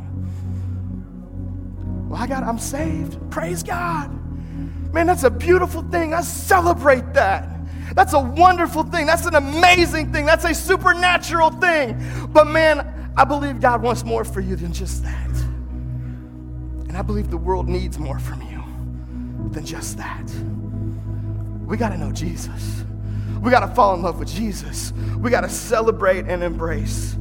Well, 2.09 2.21
I 2.21 2.27
got 2.27 2.43
I'm 2.43 2.59
saved. 2.59 3.19
Praise 3.31 3.63
God. 3.63 4.11
Man, 4.93 5.07
that's 5.07 5.23
a 5.23 5.31
beautiful 5.31 5.81
thing. 5.81 6.13
I 6.13 6.21
celebrate 6.21 7.13
that. 7.13 7.49
That's 7.95 8.13
a 8.13 8.19
wonderful 8.19 8.83
thing. 8.83 9.05
That's 9.05 9.25
an 9.25 9.35
amazing 9.35 10.13
thing. 10.13 10.25
That's 10.25 10.45
a 10.45 10.53
supernatural 10.53 11.49
thing. 11.51 11.99
But 12.29 12.47
man, 12.47 13.11
I 13.17 13.23
believe 13.23 13.59
God 13.59 13.81
wants 13.81 14.03
more 14.03 14.23
for 14.23 14.41
you 14.41 14.55
than 14.55 14.73
just 14.73 15.03
that. 15.03 15.29
And 16.87 16.95
I 16.95 17.01
believe 17.01 17.29
the 17.29 17.37
world 17.37 17.67
needs 17.67 17.97
more 17.97 18.19
from 18.19 18.41
you 18.43 18.63
than 19.51 19.65
just 19.65 19.97
that. 19.97 20.31
We 21.65 21.77
got 21.77 21.89
to 21.89 21.97
know 21.97 22.11
Jesus. 22.11 22.83
We 23.41 23.51
got 23.51 23.67
to 23.67 23.75
fall 23.75 23.93
in 23.95 24.01
love 24.01 24.19
with 24.19 24.29
Jesus. 24.29 24.93
We 25.17 25.29
got 25.29 25.41
to 25.41 25.49
celebrate 25.49 26.25
and 26.25 26.43
embrace 26.43 27.17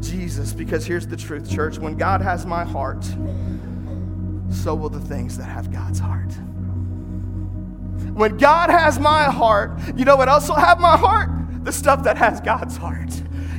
Jesus 0.00 0.52
because 0.52 0.84
here's 0.84 1.06
the 1.06 1.16
truth, 1.16 1.48
church. 1.48 1.78
When 1.78 1.96
God 1.96 2.20
has 2.20 2.44
my 2.44 2.64
heart, 2.64 3.04
so 4.50 4.74
will 4.74 4.90
the 4.90 5.00
things 5.00 5.38
that 5.38 5.44
have 5.44 5.72
God's 5.72 5.98
heart. 5.98 6.32
When 8.12 8.36
God 8.36 8.70
has 8.70 8.98
my 8.98 9.24
heart, 9.24 9.78
you 9.96 10.04
know 10.04 10.16
what 10.16 10.28
else 10.28 10.48
will 10.48 10.56
have 10.56 10.80
my 10.80 10.96
heart? 10.96 11.30
The 11.64 11.72
stuff 11.72 12.02
that 12.04 12.18
has 12.18 12.40
God's 12.40 12.76
heart. 12.76 13.10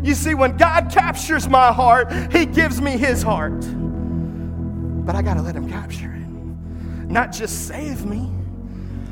You 0.03 0.13
see, 0.13 0.33
when 0.33 0.57
God 0.57 0.91
captures 0.91 1.47
my 1.47 1.71
heart, 1.71 2.11
He 2.31 2.45
gives 2.45 2.81
me 2.81 2.91
His 2.91 3.23
heart. 3.23 3.61
But 5.05 5.15
I 5.15 5.21
got 5.21 5.35
to 5.35 5.41
let 5.41 5.55
Him 5.55 5.69
capture 5.69 6.13
it, 6.13 7.09
not 7.09 7.31
just 7.31 7.67
save 7.67 8.05
me. 8.05 8.29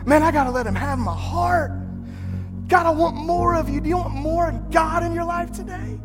Man, 0.06 0.24
I 0.24 0.32
got 0.32 0.46
to 0.46 0.52
let 0.52 0.66
him 0.66 0.76
have 0.76 1.00
my 1.00 1.16
heart. 1.16 1.72
God, 2.68 2.86
I 2.86 2.90
want 2.92 3.16
more 3.16 3.56
of 3.56 3.70
you. 3.70 3.82
Do 3.82 3.90
you 3.90 3.98
want 3.98 4.14
more 4.14 4.48
of 4.48 4.72
God 4.72 5.04
in 5.04 5.14
your 5.14 5.26
life 5.26 5.52
today? 5.52 6.00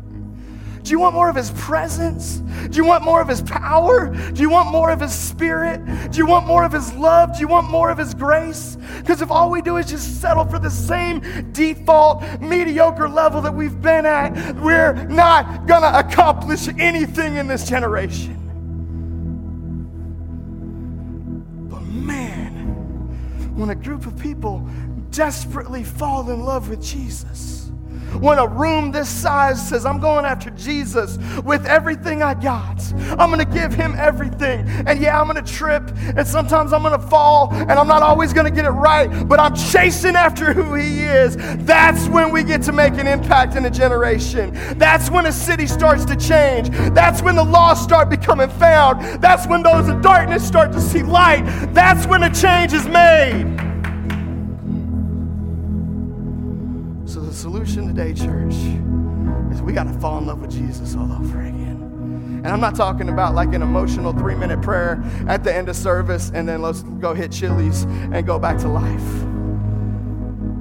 Do 0.87 0.91
you 0.91 0.99
want 0.99 1.15
more 1.15 1.29
of 1.29 1.35
His 1.35 1.51
presence? 1.51 2.37
Do 2.69 2.77
you 2.77 2.85
want 2.85 3.03
more 3.03 3.21
of 3.21 3.27
His 3.27 3.41
power? 3.41 4.07
Do 4.31 4.41
you 4.41 4.49
want 4.49 4.71
more 4.71 4.89
of 4.89 5.01
His 5.01 5.13
Spirit? 5.13 5.85
Do 6.11 6.17
you 6.17 6.25
want 6.25 6.47
more 6.47 6.63
of 6.63 6.71
His 6.71 6.93
love? 6.93 7.33
Do 7.33 7.41
you 7.41 7.47
want 7.49 7.69
more 7.69 7.89
of 7.89 7.97
His 7.97 8.13
grace? 8.13 8.77
Because 8.97 9.21
if 9.21 9.29
all 9.29 9.51
we 9.51 9.61
do 9.61 9.75
is 9.75 9.87
just 9.87 10.21
settle 10.21 10.45
for 10.45 10.59
the 10.59 10.69
same 10.69 11.51
default, 11.51 12.23
mediocre 12.39 13.09
level 13.09 13.41
that 13.41 13.53
we've 13.53 13.81
been 13.81 14.05
at, 14.05 14.55
we're 14.61 14.93
not 15.07 15.67
going 15.67 15.81
to 15.81 15.99
accomplish 15.99 16.69
anything 16.77 17.35
in 17.35 17.47
this 17.47 17.67
generation. 17.67 18.46
When 23.57 23.71
a 23.71 23.75
group 23.75 24.05
of 24.05 24.17
people 24.19 24.59
desperately 25.09 25.83
fall 25.83 26.29
in 26.29 26.45
love 26.45 26.69
with 26.69 26.81
Jesus. 26.81 27.66
When 28.19 28.39
a 28.39 28.47
room 28.47 28.91
this 28.91 29.09
size 29.09 29.67
says, 29.67 29.85
I'm 29.85 29.99
going 29.99 30.25
after 30.25 30.49
Jesus 30.51 31.17
with 31.43 31.65
everything 31.65 32.23
I 32.23 32.33
got, 32.33 32.81
I'm 33.19 33.31
going 33.31 33.45
to 33.45 33.53
give 33.53 33.73
him 33.73 33.95
everything. 33.97 34.67
And 34.87 34.99
yeah, 34.99 35.19
I'm 35.19 35.27
going 35.27 35.43
to 35.43 35.53
trip, 35.53 35.91
and 36.15 36.27
sometimes 36.27 36.73
I'm 36.73 36.81
going 36.81 36.99
to 36.99 37.07
fall, 37.07 37.53
and 37.53 37.73
I'm 37.73 37.87
not 37.87 38.03
always 38.03 38.33
going 38.33 38.45
to 38.45 38.51
get 38.51 38.65
it 38.65 38.71
right, 38.71 39.27
but 39.27 39.39
I'm 39.39 39.55
chasing 39.55 40.15
after 40.15 40.53
who 40.53 40.73
he 40.75 41.01
is. 41.03 41.37
That's 41.65 42.07
when 42.07 42.31
we 42.31 42.43
get 42.43 42.61
to 42.63 42.71
make 42.71 42.93
an 42.93 43.07
impact 43.07 43.55
in 43.55 43.65
a 43.65 43.71
generation. 43.71 44.51
That's 44.77 45.09
when 45.09 45.25
a 45.25 45.31
city 45.31 45.67
starts 45.67 46.05
to 46.05 46.15
change. 46.15 46.69
That's 46.93 47.21
when 47.21 47.35
the 47.35 47.43
lost 47.43 47.83
start 47.83 48.09
becoming 48.09 48.49
found. 48.49 49.21
That's 49.21 49.47
when 49.47 49.63
those 49.63 49.87
in 49.89 50.01
darkness 50.01 50.45
start 50.45 50.71
to 50.73 50.81
see 50.81 51.03
light. 51.03 51.43
That's 51.73 52.07
when 52.07 52.23
a 52.23 52.33
change 52.33 52.73
is 52.73 52.87
made. 52.87 53.66
Solution 57.37 57.87
today, 57.87 58.13
church, 58.13 58.55
is 59.53 59.61
we 59.61 59.71
got 59.71 59.83
to 59.83 59.93
fall 59.99 60.17
in 60.17 60.25
love 60.25 60.41
with 60.41 60.49
Jesus 60.49 60.95
all 60.95 61.11
over 61.11 61.41
again. 61.41 62.41
And 62.43 62.47
I'm 62.47 62.59
not 62.59 62.75
talking 62.75 63.09
about 63.09 63.35
like 63.35 63.53
an 63.53 63.61
emotional 63.61 64.11
three 64.11 64.33
minute 64.33 64.61
prayer 64.61 65.03
at 65.27 65.43
the 65.43 65.53
end 65.53 65.69
of 65.69 65.75
service 65.75 66.31
and 66.33 66.49
then 66.49 66.63
let's 66.63 66.81
go 66.81 67.13
hit 67.13 67.31
Chili's 67.31 67.83
and 67.83 68.25
go 68.25 68.39
back 68.39 68.57
to 68.59 68.67
life. 68.67 69.26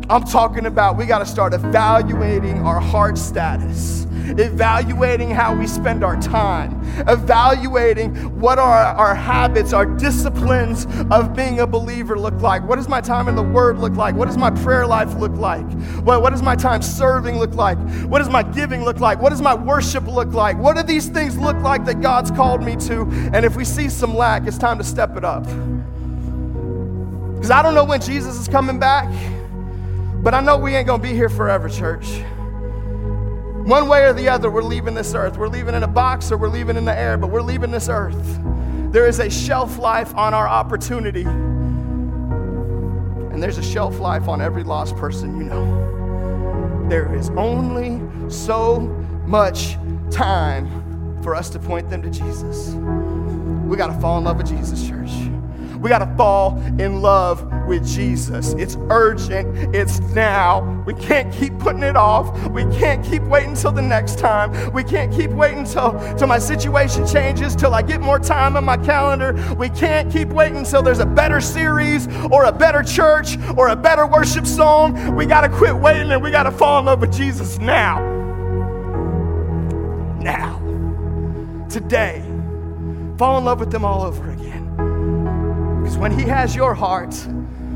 I'm 0.08 0.22
talking 0.22 0.66
about 0.66 0.96
we 0.96 1.04
got 1.04 1.18
to 1.18 1.26
start 1.26 1.52
evaluating 1.52 2.64
our 2.64 2.78
heart 2.78 3.18
status, 3.18 4.06
evaluating 4.38 5.30
how 5.30 5.52
we 5.52 5.66
spend 5.66 6.04
our 6.04 6.20
time, 6.20 6.80
evaluating 7.08 8.14
what 8.38 8.60
our, 8.60 8.70
our 8.70 9.16
habits, 9.16 9.72
our 9.72 9.84
disciplines 9.84 10.86
of 11.10 11.34
being 11.34 11.58
a 11.58 11.66
believer 11.66 12.16
look 12.16 12.40
like. 12.40 12.62
What 12.62 12.76
does 12.76 12.88
my 12.88 13.00
time 13.00 13.26
in 13.26 13.34
the 13.34 13.42
Word 13.42 13.80
look 13.80 13.94
like? 13.94 14.14
What 14.14 14.26
does 14.26 14.36
my 14.36 14.50
prayer 14.50 14.86
life 14.86 15.12
look 15.16 15.32
like? 15.32 15.68
What, 16.02 16.22
what 16.22 16.30
does 16.30 16.42
my 16.42 16.54
time 16.54 16.82
serving 16.82 17.40
look 17.40 17.54
like? 17.54 17.76
What 18.04 18.20
does 18.20 18.28
my 18.28 18.44
giving 18.44 18.84
look 18.84 19.00
like? 19.00 19.20
What 19.20 19.30
does 19.30 19.42
my 19.42 19.54
worship 19.54 20.06
look 20.06 20.32
like? 20.32 20.56
What 20.56 20.76
do 20.76 20.84
these 20.84 21.08
things 21.08 21.36
look 21.36 21.56
like 21.56 21.84
that 21.84 22.00
God's 22.00 22.30
called 22.30 22.62
me 22.62 22.76
to? 22.76 23.02
And 23.32 23.44
if 23.44 23.56
we 23.56 23.64
see 23.64 23.88
some 23.88 24.14
lack, 24.14 24.46
it's 24.46 24.58
time 24.58 24.78
to 24.78 24.84
step 24.84 25.16
it 25.16 25.24
up. 25.24 25.42
Because 27.34 27.50
I 27.50 27.60
don't 27.60 27.74
know 27.74 27.84
when 27.84 28.00
Jesus 28.00 28.38
is 28.38 28.46
coming 28.46 28.78
back. 28.78 29.12
But 30.26 30.34
I 30.34 30.40
know 30.40 30.58
we 30.58 30.74
ain't 30.74 30.88
going 30.88 31.00
to 31.00 31.06
be 31.06 31.14
here 31.14 31.28
forever, 31.28 31.68
church. 31.68 32.18
One 33.64 33.86
way 33.86 34.02
or 34.02 34.12
the 34.12 34.28
other, 34.28 34.50
we're 34.50 34.60
leaving 34.60 34.92
this 34.92 35.14
earth. 35.14 35.36
We're 35.36 35.46
leaving 35.46 35.76
in 35.76 35.84
a 35.84 35.86
box 35.86 36.32
or 36.32 36.36
we're 36.36 36.48
leaving 36.48 36.76
in 36.76 36.84
the 36.84 36.98
air, 36.98 37.16
but 37.16 37.28
we're 37.28 37.42
leaving 37.42 37.70
this 37.70 37.88
earth. 37.88 38.40
There 38.90 39.06
is 39.06 39.20
a 39.20 39.30
shelf 39.30 39.78
life 39.78 40.12
on 40.16 40.34
our 40.34 40.48
opportunity. 40.48 41.22
And 41.22 41.30
there's 43.40 43.58
a 43.58 43.62
shelf 43.62 44.00
life 44.00 44.26
on 44.26 44.40
every 44.40 44.64
lost 44.64 44.96
person 44.96 45.36
you 45.36 45.44
know. 45.44 46.88
There 46.88 47.14
is 47.14 47.30
only 47.36 48.02
so 48.28 48.80
much 49.26 49.76
time 50.10 51.22
for 51.22 51.36
us 51.36 51.50
to 51.50 51.60
point 51.60 51.88
them 51.88 52.02
to 52.02 52.10
Jesus. 52.10 52.70
We 53.64 53.76
got 53.76 53.94
to 53.94 54.00
fall 54.00 54.18
in 54.18 54.24
love 54.24 54.38
with 54.38 54.48
Jesus, 54.48 54.88
church. 54.88 55.12
We 55.86 55.90
got 55.90 56.00
to 56.00 56.16
fall 56.16 56.58
in 56.80 57.00
love 57.00 57.44
with 57.68 57.86
Jesus. 57.86 58.54
It's 58.54 58.76
urgent. 58.90 59.72
It's 59.72 60.00
now. 60.16 60.82
We 60.84 60.94
can't 60.94 61.32
keep 61.32 61.56
putting 61.60 61.84
it 61.84 61.94
off. 61.94 62.48
We 62.48 62.64
can't 62.74 63.04
keep 63.04 63.22
waiting 63.22 63.50
until 63.50 63.70
the 63.70 63.82
next 63.82 64.18
time. 64.18 64.72
We 64.72 64.82
can't 64.82 65.14
keep 65.14 65.30
waiting 65.30 65.60
until, 65.60 65.96
until 65.96 66.26
my 66.26 66.40
situation 66.40 67.06
changes, 67.06 67.54
till 67.54 67.72
I 67.72 67.82
get 67.82 68.00
more 68.00 68.18
time 68.18 68.56
on 68.56 68.64
my 68.64 68.76
calendar. 68.78 69.32
We 69.56 69.68
can't 69.68 70.10
keep 70.10 70.26
waiting 70.26 70.56
until 70.56 70.82
there's 70.82 70.98
a 70.98 71.06
better 71.06 71.40
series 71.40 72.08
or 72.32 72.46
a 72.46 72.52
better 72.52 72.82
church 72.82 73.38
or 73.56 73.68
a 73.68 73.76
better 73.76 74.08
worship 74.08 74.44
song. 74.44 75.14
We 75.14 75.24
got 75.24 75.42
to 75.42 75.48
quit 75.48 75.76
waiting 75.76 76.10
and 76.10 76.20
we 76.20 76.32
got 76.32 76.42
to 76.42 76.50
fall 76.50 76.80
in 76.80 76.86
love 76.86 77.00
with 77.00 77.16
Jesus 77.16 77.60
now. 77.60 78.00
Now. 80.18 80.58
Today. 81.70 82.24
Fall 83.18 83.38
in 83.38 83.44
love 83.44 83.60
with 83.60 83.70
them 83.70 83.84
all 83.84 84.02
over 84.02 84.32
again. 84.32 84.65
When 85.98 86.16
He 86.16 86.24
has 86.24 86.54
your 86.54 86.74
heart, 86.74 87.14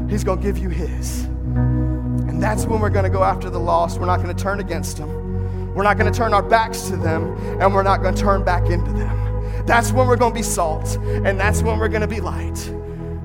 He's 0.09 0.25
going 0.25 0.41
to 0.41 0.45
give 0.45 0.59
you 0.59 0.69
His. 0.69 1.25
And 1.25 2.43
that's 2.43 2.67
when 2.67 2.81
we're 2.81 2.91
going 2.91 3.05
to 3.05 3.11
go 3.11 3.23
after 3.23 3.51
the 3.51 3.61
lost. 3.61 3.99
We're 4.01 4.07
not 4.07 4.23
going 4.23 4.35
to 4.35 4.43
turn 4.43 4.61
against 4.61 4.97
them. 4.97 5.75
We're 5.75 5.85
not 5.85 5.99
going 5.99 6.13
to 6.13 6.17
turn 6.17 6.35
our 6.35 6.43
backs 6.43 6.83
to 6.89 6.97
them, 6.97 7.37
and 7.61 7.73
we're 7.75 7.83
not 7.83 8.03
going 8.03 8.15
to 8.15 8.21
turn 8.21 8.45
back 8.45 8.69
into 8.69 8.93
them. 8.93 9.67
That's 9.67 9.93
when 9.93 10.09
we're 10.09 10.17
going 10.17 10.33
to 10.33 10.39
be 10.39 10.43
salt, 10.43 10.97
and 10.97 11.39
that's 11.39 11.63
when 11.63 11.79
we're 11.79 11.89
going 11.89 12.01
to 12.01 12.09
be 12.09 12.21
light. 12.21 12.59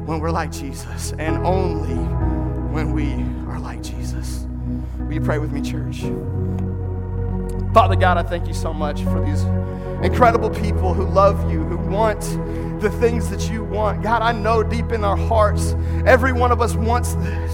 When 0.06 0.20
we're 0.20 0.32
like 0.32 0.52
Jesus, 0.52 1.14
and 1.14 1.38
only 1.46 1.96
when 2.72 2.94
we 2.94 3.14
are 3.52 3.60
like 3.60 3.82
Jesus. 3.82 4.46
Will 5.00 5.14
you 5.14 5.22
pray 5.22 5.40
with 5.40 5.52
me, 5.52 5.62
church? 5.62 6.02
Father 7.74 7.96
God, 7.96 8.18
I 8.18 8.24
thank 8.24 8.48
you 8.48 8.54
so 8.54 8.74
much 8.74 9.02
for 9.02 9.26
these 9.26 9.44
incredible 10.06 10.50
people 10.50 10.94
who 10.94 11.04
love 11.04 11.52
you, 11.52 11.64
who 11.64 11.78
want 11.78 12.22
the 12.80 12.90
things 13.00 13.30
that 13.30 13.50
you 13.50 13.64
want. 13.64 14.04
God, 14.04 14.22
I 14.22 14.32
know 14.32 14.62
deep 14.62 14.92
in 14.92 15.04
our 15.04 15.18
hearts, 15.18 15.76
every 16.06 16.32
one 16.32 16.52
of 16.52 16.62
us 16.62 16.76
wants 16.76 17.16
this. 17.16 17.52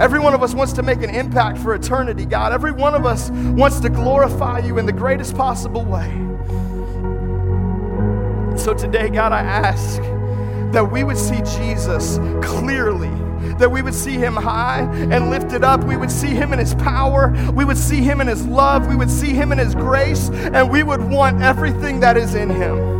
Every 0.00 0.18
one 0.18 0.34
of 0.34 0.42
us 0.42 0.54
wants 0.54 0.72
to 0.74 0.82
make 0.82 1.02
an 1.02 1.10
impact 1.10 1.58
for 1.58 1.74
eternity, 1.74 2.24
God. 2.24 2.52
Every 2.52 2.72
one 2.72 2.94
of 2.94 3.06
us 3.06 3.30
wants 3.30 3.78
to 3.80 3.88
glorify 3.88 4.58
you 4.58 4.78
in 4.78 4.86
the 4.86 4.92
greatest 4.92 5.36
possible 5.36 5.84
way. 5.84 6.10
So 8.58 8.74
today, 8.74 9.08
God, 9.08 9.32
I 9.32 9.42
ask 9.42 10.00
that 10.72 10.90
we 10.90 11.04
would 11.04 11.18
see 11.18 11.40
Jesus 11.58 12.18
clearly 12.42 13.25
that 13.58 13.70
we 13.70 13.82
would 13.82 13.94
see 13.94 14.14
him 14.14 14.34
high 14.34 14.80
and 14.80 15.30
lifted 15.30 15.64
up. 15.64 15.84
We 15.84 15.96
would 15.96 16.10
see 16.10 16.28
him 16.28 16.52
in 16.52 16.58
his 16.58 16.74
power. 16.74 17.34
We 17.52 17.64
would 17.64 17.78
see 17.78 18.02
him 18.02 18.20
in 18.20 18.26
his 18.26 18.46
love. 18.46 18.86
We 18.86 18.96
would 18.96 19.10
see 19.10 19.32
him 19.32 19.52
in 19.52 19.58
his 19.58 19.74
grace. 19.74 20.28
And 20.30 20.70
we 20.70 20.82
would 20.82 21.02
want 21.02 21.42
everything 21.42 22.00
that 22.00 22.16
is 22.16 22.34
in 22.34 22.50
him. 22.50 22.96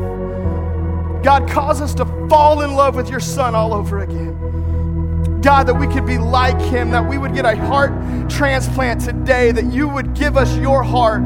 God, 1.23 1.49
cause 1.49 1.81
us 1.81 1.95
to 1.95 2.05
fall 2.29 2.63
in 2.63 2.75
love 2.75 2.95
with 2.95 3.11
your 3.11 3.21
son 3.21 3.55
all 3.55 3.75
over 3.75 4.01
again. 4.01 5.41
God, 5.41 5.65
that 5.69 5.75
we 5.75 5.87
could 5.87 6.07
be 6.07 6.19
like 6.19 6.61
him, 6.61 6.91
that 6.91 7.09
we 7.09 7.19
would 7.19 7.35
get 7.35 7.45
a 7.45 7.57
heart 7.57 7.93
transplant 8.29 9.01
today, 9.01 9.53
that 9.53 9.67
you 9.67 9.89
would 9.89 10.15
give 10.15 10.37
us 10.37 10.57
your 10.57 10.83
heart 10.83 11.23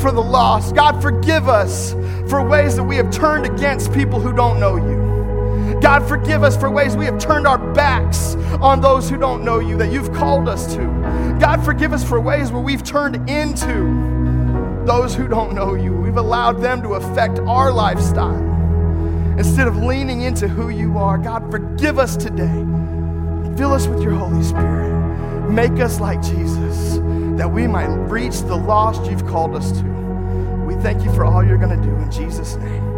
for 0.00 0.12
the 0.12 0.20
lost. 0.20 0.74
God, 0.74 1.00
forgive 1.00 1.48
us 1.48 1.92
for 2.28 2.46
ways 2.46 2.76
that 2.76 2.84
we 2.84 2.96
have 2.96 3.10
turned 3.10 3.46
against 3.46 3.92
people 3.92 4.20
who 4.20 4.34
don't 4.34 4.60
know 4.60 4.76
you. 4.76 5.80
God, 5.80 6.06
forgive 6.06 6.42
us 6.42 6.56
for 6.56 6.70
ways 6.70 6.96
we 6.96 7.04
have 7.04 7.18
turned 7.18 7.46
our 7.46 7.58
backs 7.74 8.33
on 8.54 8.80
those 8.80 9.08
who 9.08 9.16
don't 9.16 9.44
know 9.44 9.58
you 9.58 9.76
that 9.78 9.92
you've 9.92 10.12
called 10.12 10.48
us 10.48 10.74
to. 10.74 11.36
God, 11.40 11.64
forgive 11.64 11.92
us 11.92 12.02
for 12.02 12.20
ways 12.20 12.50
where 12.52 12.62
we've 12.62 12.82
turned 12.82 13.28
into 13.28 14.84
those 14.86 15.14
who 15.14 15.28
don't 15.28 15.54
know 15.54 15.74
you. 15.74 15.92
We've 15.94 16.16
allowed 16.16 16.60
them 16.60 16.82
to 16.82 16.94
affect 16.94 17.38
our 17.40 17.72
lifestyle 17.72 18.52
instead 19.38 19.66
of 19.66 19.76
leaning 19.76 20.22
into 20.22 20.46
who 20.48 20.68
you 20.68 20.98
are. 20.98 21.18
God, 21.18 21.50
forgive 21.50 21.98
us 21.98 22.16
today. 22.16 22.64
Fill 23.56 23.72
us 23.72 23.86
with 23.86 24.02
your 24.02 24.14
Holy 24.14 24.42
Spirit. 24.42 25.50
Make 25.50 25.80
us 25.80 26.00
like 26.00 26.22
Jesus, 26.22 26.98
that 27.38 27.50
we 27.50 27.66
might 27.66 27.86
reach 27.86 28.40
the 28.42 28.56
lost 28.56 29.10
you've 29.10 29.26
called 29.26 29.54
us 29.54 29.72
to. 29.72 29.84
We 30.66 30.74
thank 30.76 31.04
you 31.04 31.12
for 31.12 31.24
all 31.24 31.44
you're 31.44 31.58
going 31.58 31.80
to 31.80 31.88
do 31.88 31.94
in 31.96 32.10
Jesus' 32.10 32.56
name. 32.56 32.93